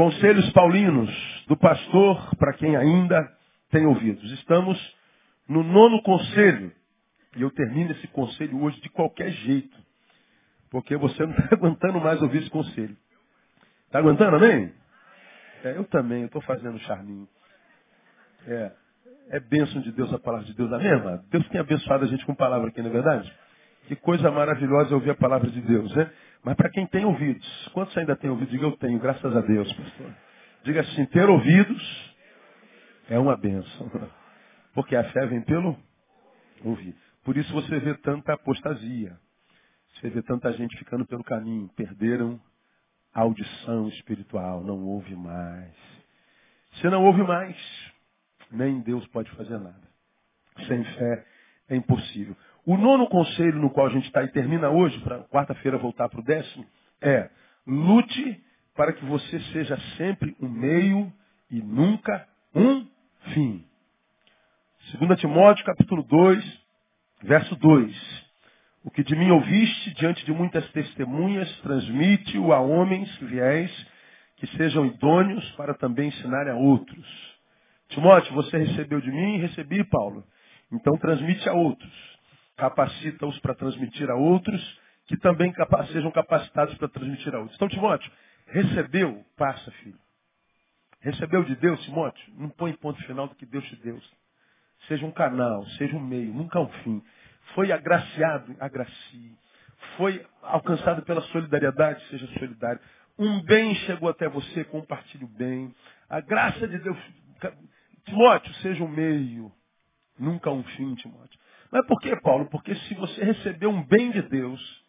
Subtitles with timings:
[0.00, 1.10] Conselhos paulinos
[1.46, 3.30] do pastor para quem ainda
[3.70, 4.32] tem ouvidos.
[4.32, 4.96] Estamos
[5.46, 6.72] no nono conselho.
[7.36, 9.76] E eu termino esse conselho hoje de qualquer jeito.
[10.70, 12.96] Porque você não está aguentando mais ouvir esse conselho.
[13.88, 14.72] Está aguentando, amém?
[15.64, 17.28] É, eu também, estou fazendo charminho.
[18.46, 18.72] É,
[19.32, 20.88] é bênção de Deus a palavra de Deus, amém?
[21.28, 23.30] Deus tem abençoado a gente com palavra aqui, não é verdade?
[23.86, 26.10] Que coisa maravilhosa ouvir a palavra de Deus, né?
[26.44, 28.50] Mas para quem tem ouvidos, quantos ainda tem ouvido?
[28.50, 30.14] Diga eu tenho, graças a Deus, pastor.
[30.62, 32.14] Diga assim, ter ouvidos
[33.08, 33.90] é uma bênção.
[34.72, 35.76] Porque a fé vem pelo
[36.64, 36.94] ouvir.
[37.24, 39.18] Por isso você vê tanta apostasia.
[39.94, 41.68] Você vê tanta gente ficando pelo caminho.
[41.76, 42.40] Perderam
[43.12, 44.62] a audição espiritual.
[44.62, 45.74] Não ouve mais.
[46.74, 47.56] Se não ouve mais,
[48.50, 49.90] nem Deus pode fazer nada.
[50.66, 51.26] Sem fé
[51.68, 52.36] é impossível.
[52.66, 56.20] O nono conselho no qual a gente está e termina hoje, para quarta-feira voltar para
[56.20, 56.66] o décimo,
[57.00, 57.30] é
[57.66, 58.42] lute
[58.76, 61.12] para que você seja sempre um meio
[61.50, 62.86] e nunca um
[63.32, 63.64] fim.
[64.98, 66.60] 2 Timóteo capítulo 2,
[67.22, 68.30] verso 2.
[68.84, 73.86] O que de mim ouviste diante de muitas testemunhas, transmite-o a homens fiéis
[74.36, 77.06] que sejam idôneos para também ensinar a outros.
[77.88, 79.38] Timóteo, você recebeu de mim?
[79.38, 80.24] Recebi, Paulo.
[80.72, 82.09] Então transmite a outros.
[82.60, 85.50] Capacita-os para transmitir a outros, que também
[85.92, 87.56] sejam capacitados para transmitir a outros.
[87.56, 88.12] Então, Timóteo,
[88.48, 89.24] recebeu?
[89.34, 89.98] Passa, filho.
[91.00, 92.22] Recebeu de Deus, Timóteo?
[92.36, 93.98] Não põe ponto final do que Deus te deu.
[94.88, 97.02] Seja um canal, seja um meio, nunca um fim.
[97.54, 99.32] Foi agraciado, agracie.
[99.96, 102.80] Foi alcançado pela solidariedade, seja solidário.
[103.18, 105.74] Um bem chegou até você, compartilhe o bem.
[106.10, 106.98] A graça de Deus.
[108.04, 109.50] Timóteo, seja um meio,
[110.18, 111.40] nunca um fim, Timóteo.
[111.70, 112.46] Mas por que, Paulo?
[112.46, 114.84] Porque se você recebeu um bem de Deus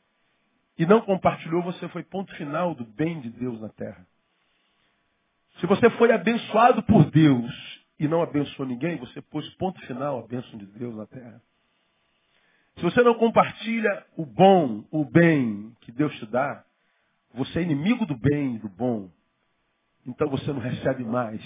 [0.77, 4.05] e não compartilhou, você foi ponto final do bem de Deus na terra.
[5.59, 10.27] Se você foi abençoado por Deus e não abençoou ninguém, você pôs ponto final à
[10.27, 11.41] bênção de Deus na terra.
[12.77, 16.65] Se você não compartilha o bom, o bem que Deus te dá,
[17.33, 19.09] você é inimigo do bem e do bom.
[20.05, 21.41] Então você não recebe mais,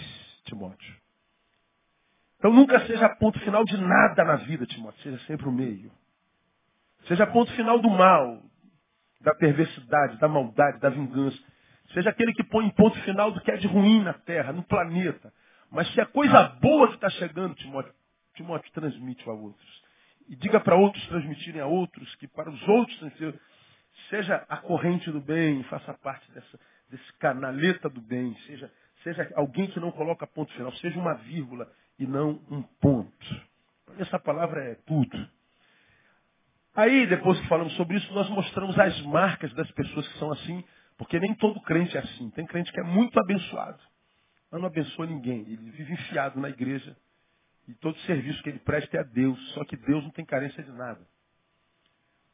[0.46, 1.05] Timóteo.
[2.46, 5.02] Então nunca seja ponto final de nada na vida, Timóteo.
[5.02, 5.92] Seja sempre o meio.
[7.08, 8.40] Seja ponto final do mal,
[9.20, 11.40] da perversidade, da maldade, da vingança.
[11.92, 15.34] Seja aquele que põe ponto final do que é de ruim na terra, no planeta.
[15.72, 17.92] Mas se é coisa boa que está chegando, Timóteo,
[18.36, 19.84] Timóteo transmite a outros
[20.30, 23.40] e diga para outros transmitirem a outros, que para os outros transmitirem.
[24.08, 26.60] Seja a corrente do bem, faça parte dessa,
[26.92, 28.72] desse canaleta do bem, seja,
[29.04, 31.68] seja alguém que não coloca ponto final, seja uma vírgula
[32.00, 33.42] e não um ponto.
[33.98, 35.30] Essa palavra é tudo.
[36.76, 40.64] Aí, depois que falamos sobre isso, nós mostramos as marcas das pessoas que são assim,
[40.98, 42.30] porque nem todo crente é assim.
[42.32, 43.80] Tem crente que é muito abençoado,
[44.52, 45.42] mas não abençoa ninguém.
[45.42, 46.96] Ele vive enfiado na igreja,
[47.68, 49.40] e todo serviço que ele presta é a Deus.
[49.54, 51.02] Só que Deus não tem carência de nada.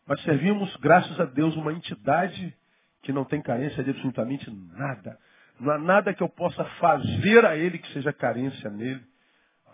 [0.07, 2.55] Nós servimos, graças a Deus, uma entidade
[3.03, 5.17] que não tem carência de absolutamente nada.
[5.59, 9.03] Não há nada que eu possa fazer a Ele que seja carência nele.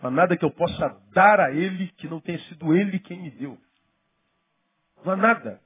[0.02, 3.20] Não há nada que eu possa dar a Ele que não tenha sido Ele quem
[3.20, 3.58] me deu.
[5.04, 5.60] Não há nada.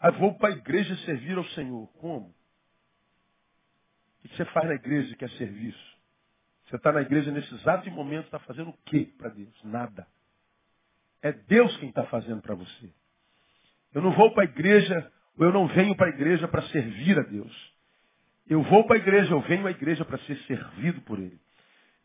[0.00, 1.86] Aí vou para a igreja servir ao Senhor.
[1.98, 2.34] Como?
[4.24, 5.96] O que você faz na igreja que é serviço?
[6.66, 9.54] Você está na igreja nesse exato momento, está fazendo o quê para Deus?
[9.62, 10.06] Nada.
[11.22, 12.92] É Deus quem está fazendo para você.
[13.94, 17.18] Eu não vou para a igreja, ou eu não venho para a igreja para servir
[17.18, 17.74] a Deus.
[18.48, 21.40] Eu vou para a igreja, eu venho à igreja para ser servido por Ele.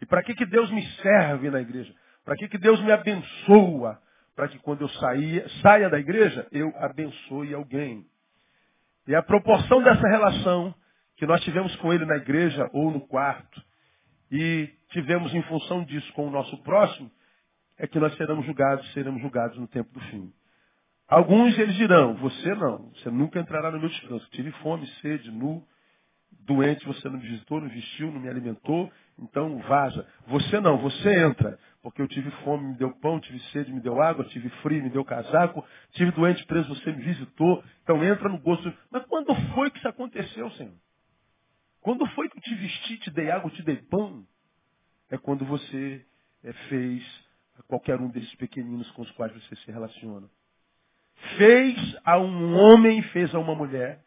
[0.01, 1.93] E para que, que Deus me serve na igreja?
[2.25, 4.01] Para que, que Deus me abençoa?
[4.35, 8.05] Para que quando eu saia, saia da igreja, eu abençoe alguém.
[9.07, 10.73] E a proporção dessa relação
[11.17, 13.61] que nós tivemos com Ele na igreja ou no quarto,
[14.31, 17.11] e tivemos em função disso com o nosso próximo,
[17.77, 20.31] é que nós seremos julgados, seremos julgados no tempo do fim.
[21.07, 24.25] Alguns eles dirão, você não, você nunca entrará no meu descanso.
[24.31, 25.67] Tive fome, sede, nu,
[26.53, 30.05] doente, você não me visitou, não vestiu, não me alimentou, então vaza.
[30.27, 34.01] Você não, você entra, porque eu tive fome, me deu pão, tive sede, me deu
[34.01, 38.39] água, tive frio, me deu casaco, tive doente, preso, você me visitou, então entra no
[38.39, 38.73] gosto.
[38.91, 40.73] Mas quando foi que isso aconteceu, Senhor?
[41.81, 44.25] Quando foi que eu te vesti, te dei água, te dei pão?
[45.09, 46.05] É quando você
[46.43, 47.03] é, fez
[47.67, 50.29] qualquer um desses pequeninos com os quais você se relaciona.
[51.37, 54.03] Fez a um homem, fez a uma mulher.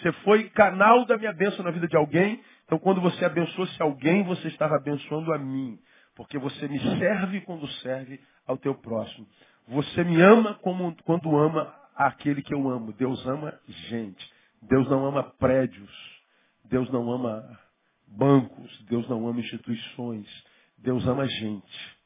[0.00, 2.42] Você foi canal da minha bênção na vida de alguém.
[2.64, 5.78] Então, quando você abençoou-se alguém, você estava abençoando a mim.
[6.14, 9.26] Porque você me serve quando serve ao teu próximo.
[9.68, 12.92] Você me ama como, quando ama aquele que eu amo.
[12.92, 13.58] Deus ama
[13.88, 14.32] gente.
[14.62, 15.90] Deus não ama prédios.
[16.64, 17.58] Deus não ama
[18.06, 18.84] bancos.
[18.88, 20.26] Deus não ama instituições.
[20.78, 21.96] Deus ama gente.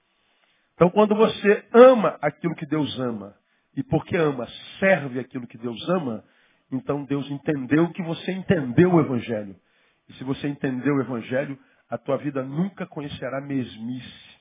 [0.75, 3.36] Então, quando você ama aquilo que Deus ama,
[3.76, 4.48] e porque ama,
[4.78, 6.25] serve aquilo que Deus ama,
[6.70, 9.56] então Deus entendeu que você entendeu o Evangelho.
[10.08, 11.58] E se você entendeu o Evangelho,
[11.88, 14.38] a tua vida nunca conhecerá mesmice.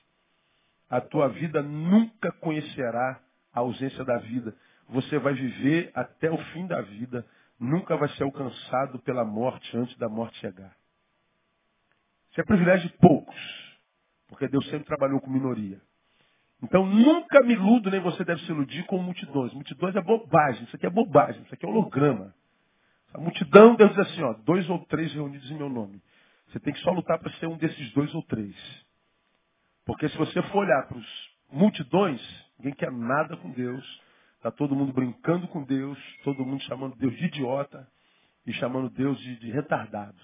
[0.88, 3.20] A tua vida nunca conhecerá
[3.52, 4.54] a ausência da vida.
[4.88, 7.26] Você vai viver até o fim da vida.
[7.58, 10.74] Nunca vai ser alcançado pela morte antes da morte chegar.
[12.30, 13.36] Isso é privilégio de poucos.
[14.28, 15.80] Porque Deus sempre trabalhou com minoria.
[16.62, 19.52] Então nunca me iludo, nem você deve se iludir com multidões.
[19.54, 22.34] Multidões é bobagem, isso aqui é bobagem, isso aqui é holograma.
[23.14, 26.00] A multidão, Deus diz assim, ó, dois ou três reunidos em meu nome.
[26.48, 28.54] Você tem que só lutar para ser um desses dois ou três.
[29.84, 32.20] Porque se você for olhar para os multidões,
[32.58, 34.00] ninguém quer nada com Deus.
[34.36, 37.86] Está todo mundo brincando com Deus, todo mundo chamando Deus de idiota
[38.46, 40.18] e chamando Deus de, de retardado.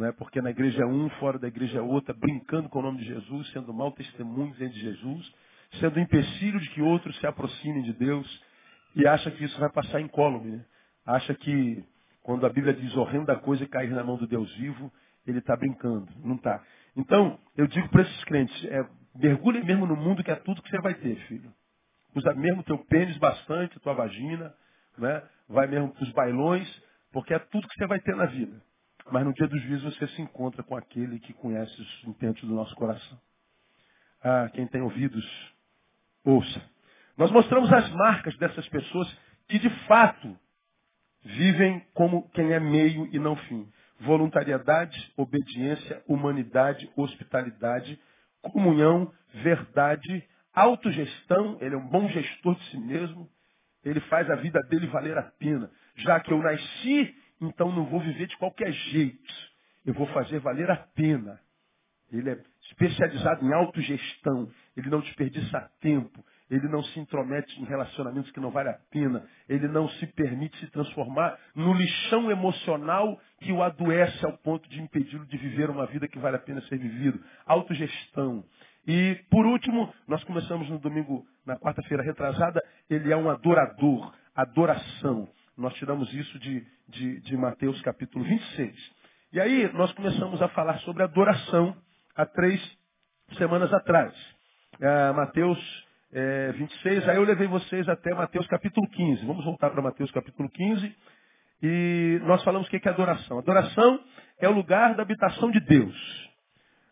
[0.00, 2.82] Não é porque na igreja é um, fora da igreja é outra, brincando com o
[2.82, 5.34] nome de Jesus, sendo mau testemunho de Jesus,
[5.78, 8.44] sendo empecilho de que outros se aproximem de Deus
[8.96, 10.52] e acha que isso vai passar incólume.
[10.52, 10.64] Né?
[11.04, 11.84] Acha que
[12.22, 14.90] quando a Bíblia diz horrenda coisa cair na mão do Deus vivo,
[15.26, 16.08] ele está brincando.
[16.24, 16.64] Não está.
[16.96, 18.82] Então, eu digo para esses crentes, é,
[19.16, 21.52] mergulhe mesmo no mundo que é tudo que você vai ter, filho.
[22.14, 24.54] Usa mesmo teu pênis bastante, tua vagina,
[24.96, 25.22] né?
[25.46, 26.82] vai mesmo para os bailões,
[27.12, 28.69] porque é tudo que você vai ter na vida.
[29.10, 32.54] Mas no dia do juízo você se encontra com aquele que conhece os intentos do
[32.54, 33.20] nosso coração.
[34.22, 35.26] Ah, quem tem ouvidos,
[36.24, 36.62] ouça.
[37.16, 39.18] Nós mostramos as marcas dessas pessoas
[39.48, 40.38] que de fato
[41.22, 43.68] vivem como quem é meio e não fim.
[44.00, 48.00] Voluntariedade, obediência, humanidade, hospitalidade,
[48.40, 50.24] comunhão, verdade,
[50.54, 53.28] autogestão, ele é um bom gestor de si mesmo,
[53.84, 55.70] ele faz a vida dele valer a pena.
[55.96, 59.50] Já que eu nasci então não vou viver de qualquer jeito.
[59.84, 61.40] Eu vou fazer valer a pena.
[62.12, 62.38] Ele é
[62.70, 64.50] especializado em autogestão.
[64.76, 66.24] Ele não desperdiça tempo.
[66.50, 69.24] Ele não se intromete em relacionamentos que não vale a pena.
[69.48, 74.82] Ele não se permite se transformar no lixão emocional que o adoece ao ponto de
[74.82, 77.22] impedi-lo de viver uma vida que vale a pena ser vivido.
[77.46, 78.44] Autogestão.
[78.86, 84.12] E, por último, nós começamos no domingo, na quarta-feira retrasada, ele é um adorador.
[84.34, 85.28] Adoração.
[85.56, 88.74] Nós tiramos isso de, de, de Mateus capítulo 26.
[89.32, 91.76] E aí nós começamos a falar sobre adoração
[92.16, 92.60] há três
[93.36, 94.12] semanas atrás.
[94.80, 95.58] É, Mateus
[96.12, 99.26] é, 26, aí eu levei vocês até Mateus capítulo 15.
[99.26, 100.96] Vamos voltar para Mateus capítulo 15.
[101.62, 103.38] E nós falamos o que é adoração.
[103.38, 104.00] Adoração
[104.40, 106.30] é o lugar da habitação de Deus.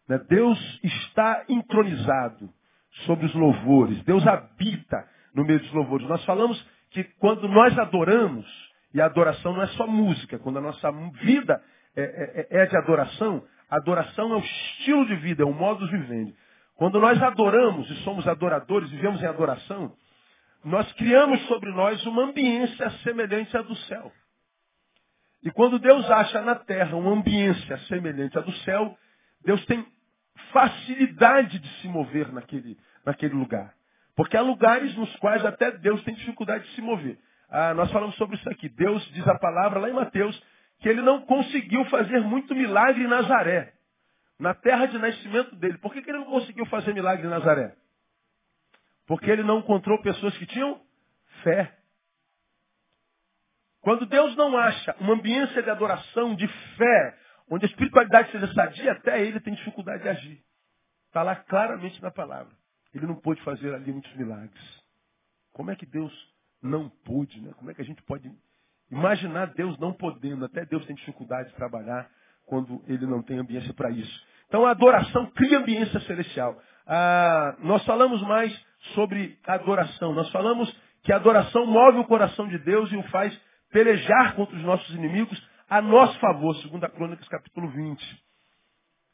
[0.09, 0.19] Né?
[0.29, 2.49] Deus está entronizado
[3.07, 4.03] sobre os louvores.
[4.05, 6.07] Deus habita no meio dos louvores.
[6.09, 8.47] Nós falamos que quando nós adoramos,
[8.95, 10.91] e a adoração não é só música, quando a nossa
[11.23, 11.63] vida
[11.97, 15.87] é, é, é, é de adoração, adoração é o estilo de vida, é o modo
[15.87, 16.35] de viver.
[16.77, 19.93] Quando nós adoramos e somos adoradores, vivemos em adoração,
[20.65, 24.13] nós criamos sobre nós uma ambiência semelhante à do céu.
[25.43, 28.97] E quando Deus acha na terra uma ambiência semelhante à do céu,
[29.45, 29.87] Deus tem
[30.53, 33.75] facilidade de se mover naquele, naquele lugar.
[34.19, 37.17] Porque há lugares nos quais até Deus tem dificuldade de se mover.
[37.49, 38.69] Ah, nós falamos sobre isso aqui.
[38.69, 40.37] Deus diz a palavra lá em Mateus
[40.81, 43.75] que ele não conseguiu fazer muito milagre em Nazaré,
[44.37, 45.79] na terra de nascimento dele.
[45.79, 47.77] Por que, que ele não conseguiu fazer milagre em Nazaré?
[49.07, 50.81] Porque ele não encontrou pessoas que tinham
[51.45, 51.79] fé.
[53.81, 58.93] Quando Deus não acha uma ambiência de adoração, de fé, onde a espiritualidade seja sadia,
[58.95, 60.43] até ele tem dificuldade de agir.
[61.07, 62.58] Está lá claramente na palavra.
[62.95, 64.83] Ele não pôde fazer ali muitos milagres.
[65.53, 66.13] Como é que Deus
[66.63, 67.41] não pôde?
[67.41, 67.53] Né?
[67.57, 68.31] Como é que a gente pode
[68.91, 70.45] imaginar Deus não podendo?
[70.45, 72.11] Até Deus tem dificuldade de trabalhar
[72.47, 74.27] quando ele não tem ambiência para isso.
[74.47, 76.59] Então a adoração cria ambiência celestial.
[76.87, 78.53] Ah, nós falamos mais
[78.95, 80.15] sobre adoração.
[80.15, 83.39] Nós falamos que a adoração move o coração de Deus e o faz
[83.71, 88.28] pelejar contra os nossos inimigos a nosso favor, segundo a Crônicas capítulo 20.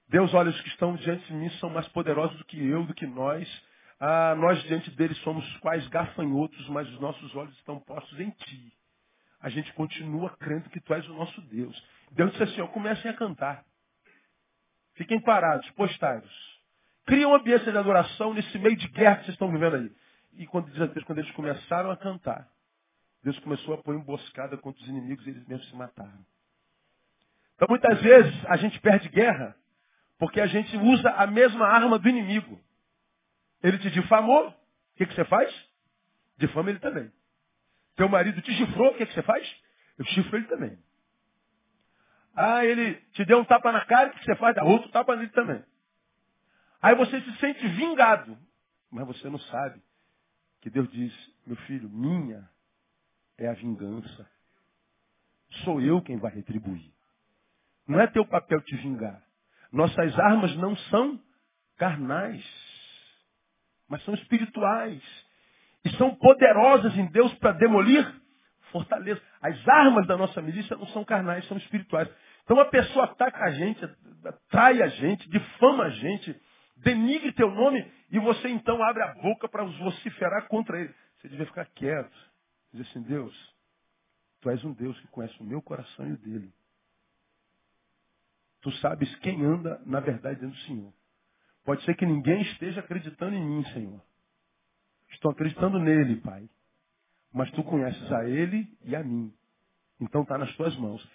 [0.08, 2.94] Deus olha os que estão diante de mim são mais poderosos do que eu, do
[2.94, 3.49] que nós.
[3.99, 8.73] Ah, nós diante deles somos quais gafanhotos, mas os nossos olhos estão postos em ti.
[9.40, 11.82] A gente continua crendo que tu és o nosso Deus.
[12.12, 13.64] Deus disse assim, ó, comecem a cantar.
[14.94, 16.32] Fiquem parados, postários.
[17.06, 19.92] Criem uma ambiência de adoração nesse meio de guerra que vocês estão vivendo aí.
[20.34, 20.70] E quando
[21.04, 22.49] quando eles começaram a cantar,
[23.23, 26.25] Deus começou a pôr emboscada contra os inimigos e eles mesmos se mataram.
[27.54, 29.56] Então muitas vezes a gente perde guerra
[30.25, 32.59] Porque a gente usa a mesma arma do inimigo.
[33.62, 34.54] Ele te difamou, o
[34.97, 35.54] que, que você faz?
[36.38, 37.12] Difama ele também.
[37.95, 39.47] Teu marido te chifrou, o que, que você faz?
[39.99, 40.78] Eu chifro ele também.
[42.35, 44.57] Ah, ele te deu um tapa na cara, o que você faz?
[44.57, 45.62] Dá outro tapa nele também.
[46.81, 48.38] Aí você se sente vingado.
[48.90, 49.83] Mas você não sabe
[50.62, 51.12] que Deus diz,
[51.47, 52.49] meu filho, minha
[53.37, 54.26] é a vingança.
[55.64, 56.90] Sou eu quem vai retribuir.
[57.87, 59.23] Não é teu papel te vingar.
[59.75, 61.21] Nossas armas não são
[61.76, 62.45] carnais,
[63.88, 65.02] mas são espirituais.
[65.85, 68.09] E são poderosas em Deus para demolir
[68.71, 69.21] fortaleza.
[69.43, 72.09] As armas da nossa milícia não são carnais, são espirituais.
[72.45, 73.81] Então a pessoa ataca a gente,
[74.49, 76.40] trai a gente, difama a gente,
[76.76, 80.95] denigre teu nome e você então abre a boca para vociferar contra ele.
[81.19, 82.16] Você devia ficar quieto.
[82.73, 83.35] Dizer assim, Deus,
[84.40, 86.52] tu és um Deus que conhece o meu coração e o dele.
[88.64, 90.90] Tu sabes quem anda na verdade dentro do Senhor.
[91.66, 94.02] Pode ser que ninguém esteja acreditando em mim, Senhor.
[95.11, 96.49] Estou acreditando nele, Pai.
[97.30, 99.30] Mas tu conheces a ele e a mim.
[100.00, 101.06] Então está nas tuas mãos.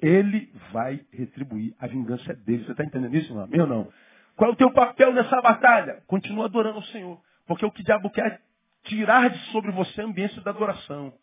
[0.00, 1.76] Ele vai retribuir.
[1.78, 2.64] A vingança é dele.
[2.64, 3.48] Você está entendendo isso, irmão?
[3.52, 3.88] Eu não.
[4.34, 6.02] Qual é o teu papel nessa batalha?
[6.08, 7.22] Continua adorando o Senhor.
[7.46, 8.40] Porque o que o diabo quer é
[8.82, 11.14] tirar de sobre você a ambiência da adoração.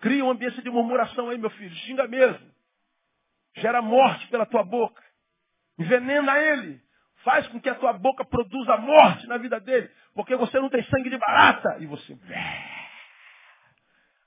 [0.00, 1.74] Cria uma ambiência de murmuração aí, meu filho.
[1.76, 2.46] Xinga mesmo.
[3.56, 5.02] Gera morte pela tua boca.
[5.78, 6.80] Envenena ele.
[7.24, 9.90] Faz com que a tua boca produza morte na vida dele.
[10.14, 11.78] Porque você não tem sangue de barata.
[11.80, 12.18] E você.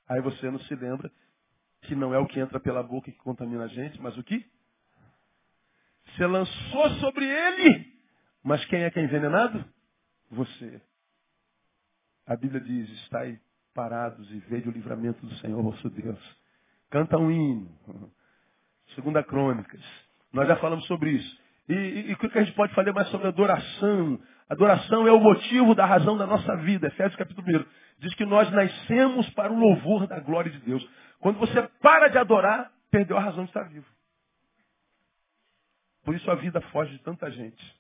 [0.10, 1.12] Aí você não se lembra
[1.82, 4.46] que não é o que entra pela boca que contamina a gente, mas o que?
[6.06, 7.94] Você lançou sobre ele.
[8.44, 9.64] Mas quem é que é envenenado?
[10.32, 10.82] Você.
[12.26, 13.40] A Bíblia diz, estai
[13.74, 16.20] parados e veja o livramento do Senhor vosso Deus.
[16.90, 18.12] Canta um hino.
[18.96, 19.84] Segunda Crônicas.
[20.34, 21.40] Nós já falamos sobre isso.
[21.70, 24.20] E, e, e, o que a gente pode falar mais sobre adoração?
[24.50, 26.88] Adoração é o motivo da razão da nossa vida.
[26.88, 27.66] Efésios capítulo 1.
[28.00, 30.88] Diz que nós nascemos para o louvor da glória de Deus.
[31.20, 33.88] Quando você para de adorar, perdeu a razão de estar vivo.
[36.04, 37.78] Por isso a vida foge de tanta gente.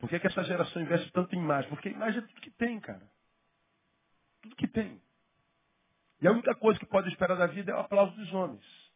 [0.00, 1.68] Por que, que essa geração investe tanto em imagem?
[1.70, 3.06] Porque imagem é tudo que tem, cara.
[4.42, 5.00] Tudo que tem.
[6.20, 8.87] E a única coisa que pode esperar da vida é o aplauso dos homens.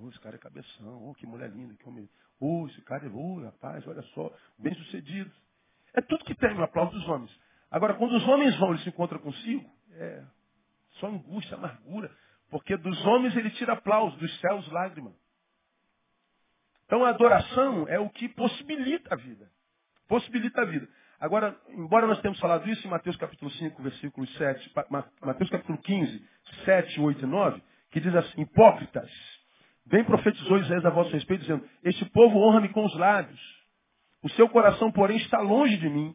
[0.00, 1.08] Oh, esse cara é cabeção.
[1.08, 1.74] Oh, que mulher linda.
[1.74, 2.08] Que homem.
[2.40, 3.10] Oh, esse cara é.
[3.10, 4.32] Oh, rapaz, olha só.
[4.58, 5.30] Bem sucedido.
[5.94, 7.30] É tudo que tem o aplauso dos homens.
[7.70, 10.22] Agora, quando os homens vão, eles se encontram consigo, é
[11.00, 12.10] só angústia, amargura.
[12.50, 15.12] Porque dos homens ele tira aplauso, dos céus lágrima.
[16.86, 19.50] Então a adoração é o que possibilita a vida.
[20.06, 20.88] Possibilita a vida.
[21.18, 24.72] Agora, embora nós tenhamos falado isso em Mateus capítulo 5, versículos 7,
[25.22, 26.28] Mateus capítulo 15,
[26.64, 29.10] 7, 8 e 9, que diz assim, hipócritas,
[29.86, 33.40] bem profetizou Isaías a vosso respeito, dizendo, este povo honra-me com os lábios,
[34.22, 36.14] o seu coração, porém, está longe de mim,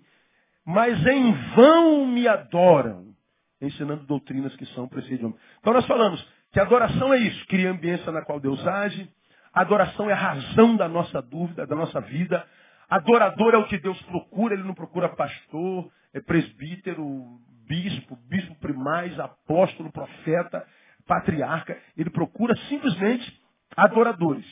[0.65, 3.13] mas em vão me adoram,
[3.61, 5.38] ensinando doutrinas que são preceitos de homem.
[5.59, 9.09] Então nós falamos que adoração é isso, cria ambiência na qual Deus age,
[9.53, 12.45] adoração é a razão da nossa dúvida, da nossa vida,
[12.89, 19.17] Adorador é o que Deus procura, ele não procura pastor, é presbítero, bispo, bispo primaz,
[19.19, 20.65] apóstolo, profeta,
[21.05, 21.77] patriarca.
[21.95, 23.39] Ele procura simplesmente
[23.75, 24.45] adoradores.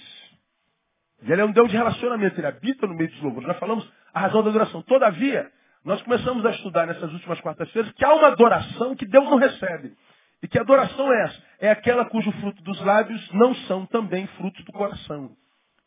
[1.22, 3.48] Ele é um Deus de relacionamento, ele habita no meio dos louvores.
[3.48, 4.82] Nós falamos a razão da adoração.
[4.84, 5.52] Todavia,
[5.84, 9.94] nós começamos a estudar nessas últimas quartas-feiras que há uma adoração que Deus não recebe.
[10.42, 11.44] E que adoração é essa?
[11.60, 15.32] É aquela cujo fruto dos lábios não são também frutos do coração.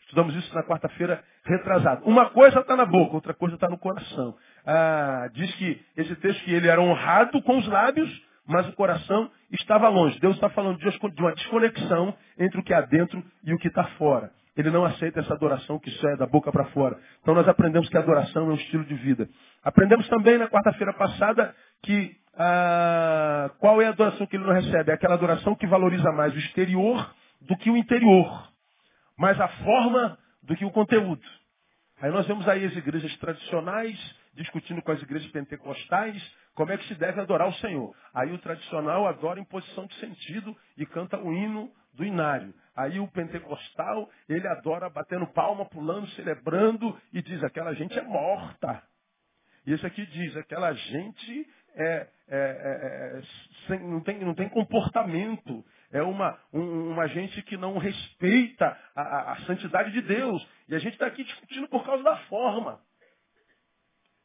[0.01, 2.03] Estudamos isso na quarta-feira retrasada.
[2.05, 4.37] Uma coisa está na boca, outra coisa está no coração.
[4.67, 8.11] Ah, diz que esse texto que ele era honrado com os lábios,
[8.51, 10.19] mas o coração estava longe.
[10.21, 13.85] Deus está falando de uma desconexão entre o que há dentro e o que está
[13.99, 14.31] fora.
[14.57, 16.99] Ele não aceita essa adoração que sai da boca para fora.
[17.23, 19.29] Então nós aprendemos que a adoração é um estilo de vida.
[19.63, 24.91] Aprendemos também na quarta-feira passada que ah, qual é a adoração que ele não recebe?
[24.91, 28.51] É aquela adoração que valoriza mais o exterior do que o interior
[29.21, 31.21] mais a forma do que o conteúdo.
[32.01, 36.87] Aí nós vemos aí as igrejas tradicionais discutindo com as igrejas pentecostais como é que
[36.89, 37.95] se deve adorar o Senhor.
[38.13, 42.53] Aí o tradicional adora em posição de sentido e canta o hino do inário.
[42.77, 48.83] Aí o pentecostal, ele adora batendo palma, pulando, celebrando e diz, aquela gente é morta.
[49.67, 53.23] E esse aqui diz, aquela gente é, é, é, é
[53.67, 59.03] sem, não, tem, não tem comportamento, é uma, um, uma gente que não respeita a,
[59.03, 60.47] a, a santidade de Deus.
[60.69, 62.81] E a gente está aqui discutindo por causa da forma.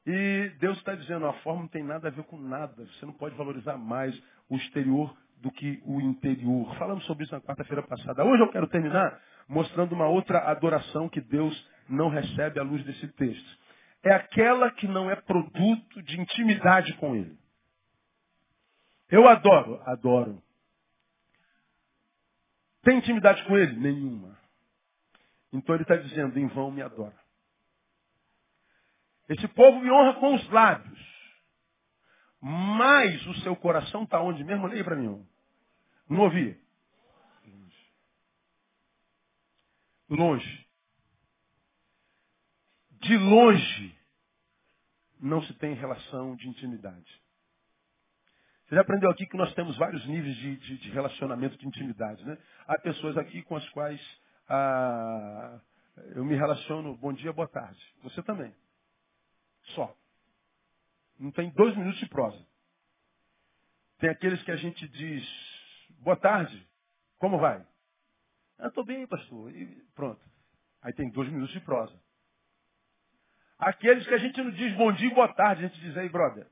[0.06, 2.86] E Deus está dizendo, a forma não tem nada a ver com nada.
[2.86, 4.16] Você não pode valorizar mais
[4.50, 6.76] o exterior do que o interior.
[6.78, 8.24] Falamos sobre isso na quarta-feira passada.
[8.24, 13.08] Hoje eu quero terminar mostrando uma outra adoração que Deus não recebe a luz desse
[13.14, 13.58] texto.
[14.04, 17.38] É aquela que não é produto de intimidade com Ele.
[19.10, 20.42] Eu adoro, adoro.
[22.84, 23.76] Tem intimidade com Ele?
[23.78, 24.38] Nenhuma.
[25.52, 27.25] Então ele está dizendo, em vão me adora.
[29.30, 31.00] Esse povo me honra com os lábios.
[32.42, 34.68] Mas o seu coração está onde mesmo?
[34.68, 35.26] Leia para mim.
[36.08, 36.60] Não ouvi.
[40.08, 40.68] Longe.
[43.02, 43.98] De longe
[45.20, 47.22] não se tem relação de intimidade.
[48.66, 52.24] Você já aprendeu aqui que nós temos vários níveis de, de, de relacionamento de intimidade,
[52.26, 52.38] né?
[52.68, 54.02] Há pessoas aqui com as quais
[54.50, 55.60] ah,
[56.16, 57.80] eu me relaciono bom dia, boa tarde.
[58.04, 58.54] Você também.
[59.74, 59.96] Só.
[61.18, 62.46] Não tem dois minutos de prosa.
[63.98, 65.26] Tem aqueles que a gente diz,
[66.00, 66.68] boa tarde,
[67.18, 67.66] como vai?
[68.58, 69.56] Ah, estou bem, pastor.
[69.56, 70.22] E pronto.
[70.82, 71.98] Aí tem dois minutos de prosa.
[73.58, 76.10] Aqueles que a gente não diz bom dia e boa tarde, a gente diz, aí,
[76.10, 76.48] brother.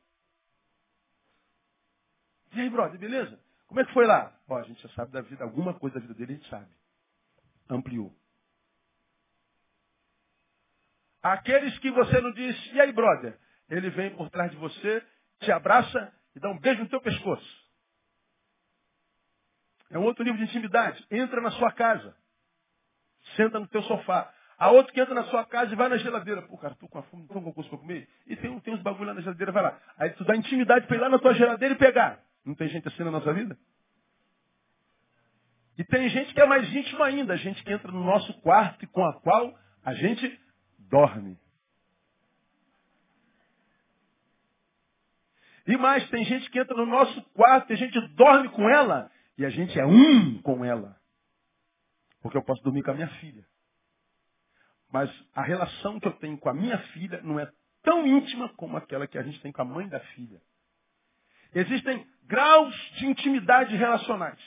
[2.53, 3.39] E aí, brother, beleza?
[3.67, 4.39] Como é que foi lá?
[4.47, 6.71] Ó, a gente já sabe da vida, alguma coisa da vida dele a gente sabe.
[7.69, 8.15] Ampliou.
[11.23, 13.39] Aqueles que você não diz, e aí, brother?
[13.69, 15.01] Ele vem por trás de você,
[15.39, 17.63] te abraça e dá um beijo no teu pescoço.
[19.89, 21.05] É um outro nível de intimidade.
[21.09, 22.13] Entra na sua casa.
[23.37, 24.33] Senta no teu sofá.
[24.57, 26.41] Há outro que entra na sua casa e vai na geladeira.
[26.41, 28.09] Pô, cara, tô com a fome, não tem coisa para comer?
[28.27, 29.79] E tem, tem uns bagulho lá na geladeira, vai lá.
[29.97, 32.19] Aí tu dá intimidade para ir lá na tua geladeira e pegar.
[32.45, 33.57] Não tem gente assim na nossa vida?
[35.77, 38.87] E tem gente que é mais íntima ainda, gente que entra no nosso quarto e
[38.87, 40.42] com a qual a gente
[40.89, 41.37] dorme.
[45.65, 49.09] E mais, tem gente que entra no nosso quarto e a gente dorme com ela
[49.37, 50.99] e a gente é um com ela.
[52.21, 53.45] Porque eu posso dormir com a minha filha.
[54.91, 58.77] Mas a relação que eu tenho com a minha filha não é tão íntima como
[58.77, 60.41] aquela que a gente tem com a mãe da filha.
[61.53, 64.39] Existem graus de intimidade relacionais.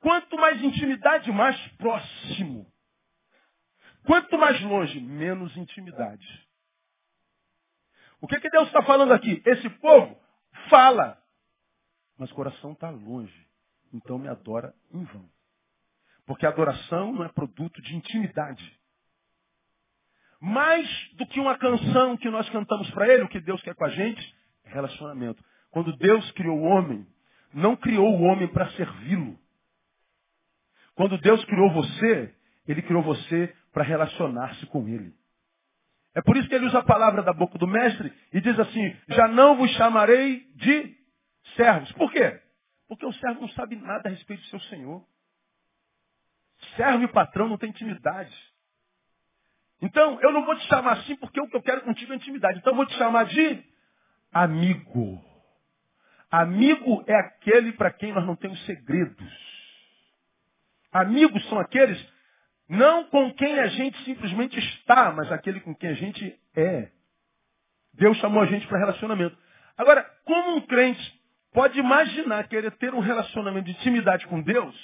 [0.00, 2.70] Quanto mais intimidade, mais próximo.
[4.08, 6.26] Quanto mais longe, menos intimidade.
[8.22, 9.42] O que, que Deus está falando aqui?
[9.44, 10.18] Esse povo
[10.70, 11.22] fala,
[12.16, 13.46] mas o coração está longe.
[13.92, 15.28] Então me adora em vão.
[16.24, 18.80] Porque a adoração não é produto de intimidade.
[20.40, 23.84] Mais do que uma canção que nós cantamos para Ele, o que Deus quer com
[23.84, 25.44] a gente é relacionamento.
[25.70, 27.06] Quando Deus criou o homem,
[27.52, 29.38] não criou o homem para servi-lo.
[30.94, 32.37] Quando Deus criou você,
[32.68, 35.12] Ele criou você para relacionar-se com Ele.
[36.14, 38.96] É por isso que ele usa a palavra da boca do mestre e diz assim:
[39.08, 40.96] Já não vos chamarei de
[41.54, 41.92] servos.
[41.92, 42.40] Por quê?
[42.88, 45.06] Porque o servo não sabe nada a respeito do seu senhor.
[46.76, 48.34] Servo e patrão não tem intimidade.
[49.80, 52.58] Então, eu não vou te chamar assim porque o que eu quero contigo é intimidade.
[52.58, 53.62] Então, eu vou te chamar de
[54.32, 55.24] amigo.
[56.30, 59.48] Amigo é aquele para quem nós não temos segredos.
[60.90, 62.17] Amigos são aqueles
[62.68, 66.90] não com quem a gente simplesmente está, mas aquele com quem a gente é.
[67.94, 69.36] Deus chamou a gente para relacionamento.
[69.76, 71.20] Agora, como um crente
[71.52, 74.76] pode imaginar querer ter um relacionamento de intimidade com Deus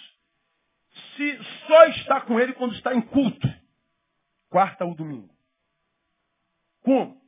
[1.17, 3.49] se só está com Ele quando está em culto?
[4.49, 5.35] Quarta ou domingo.
[6.83, 7.21] Como?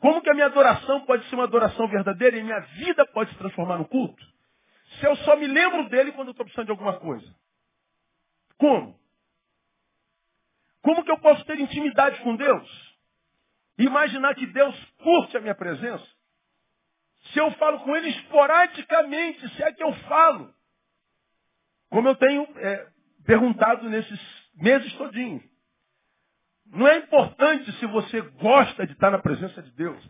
[0.00, 3.38] Como que a minha adoração pode ser uma adoração verdadeira e minha vida pode se
[3.38, 4.24] transformar no culto?
[4.98, 7.34] Se eu só me lembro dele quando eu estou precisando de alguma coisa.
[8.58, 8.98] Como?
[10.82, 12.98] Como que eu posso ter intimidade com Deus?
[13.78, 16.06] Imaginar que Deus curte a minha presença?
[17.32, 20.54] Se eu falo com Ele esporadicamente, se é que eu falo.
[21.90, 22.90] Como eu tenho é,
[23.24, 24.20] perguntado nesses
[24.54, 25.42] meses todinhos.
[26.66, 30.02] Não é importante se você gosta de estar na presença de Deus.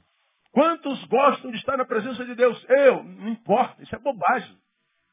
[0.51, 2.65] Quantos gostam de estar na presença de Deus?
[2.69, 4.59] Eu, não importa, isso é bobagem.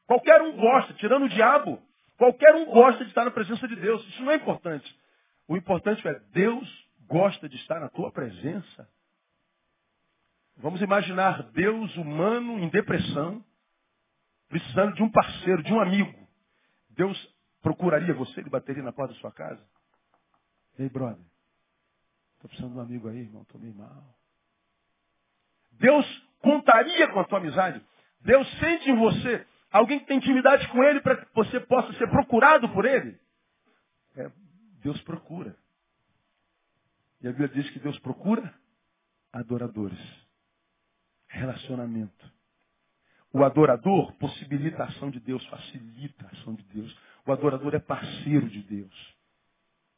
[0.06, 1.82] Qualquer um gosta, tirando o diabo.
[2.16, 4.06] Qualquer um gosta de estar na presença de Deus.
[4.08, 4.98] Isso não é importante.
[5.46, 8.88] O importante é Deus gosta de estar na tua presença.
[10.56, 13.44] Vamos imaginar Deus humano em depressão,
[14.48, 16.26] precisando de um parceiro, de um amigo.
[16.90, 19.62] Deus procuraria você, ele bateria na porta da sua casa?
[20.78, 21.24] Ei, brother,
[22.34, 24.16] estou precisando de um amigo aí, irmão, estou meio mal.
[25.72, 26.06] Deus
[26.40, 27.84] contaria com a tua amizade.
[28.20, 29.46] Deus sente em você
[29.76, 33.18] Alguém que tem intimidade com ele para que você possa ser procurado por ele?
[34.16, 34.30] É,
[34.82, 35.54] Deus procura.
[37.20, 38.54] E a Bíblia diz que Deus procura
[39.32, 39.98] adoradores.
[41.28, 42.32] Relacionamento.
[43.32, 46.98] O adorador possibilita a ação de Deus, facilita a ação de Deus.
[47.26, 49.16] O adorador é parceiro de Deus.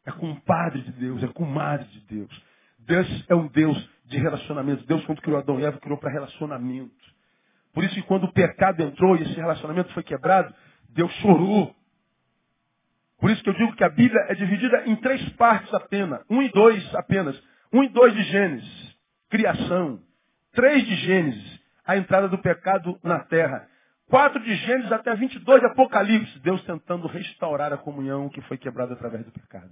[0.05, 2.43] é compadre de Deus, é comadre de Deus.
[2.79, 4.87] Deus é um Deus de relacionamento.
[4.87, 6.98] Deus, quando criou Adão e Eva, criou para relacionamento.
[7.79, 10.53] Por isso que quando o pecado entrou e esse relacionamento foi quebrado,
[10.89, 11.73] Deus chorou.
[13.21, 16.21] Por isso que eu digo que a Bíblia é dividida em três partes apenas.
[16.29, 17.41] Um e dois apenas.
[17.73, 18.97] Um e dois de Gênesis.
[19.31, 20.03] Criação.
[20.55, 21.61] Três de Gênesis.
[21.87, 23.69] A entrada do pecado na terra.
[24.09, 26.37] Quatro de Gênesis até 22 de Apocalipse.
[26.41, 29.71] Deus tentando restaurar a comunhão que foi quebrada através do pecado.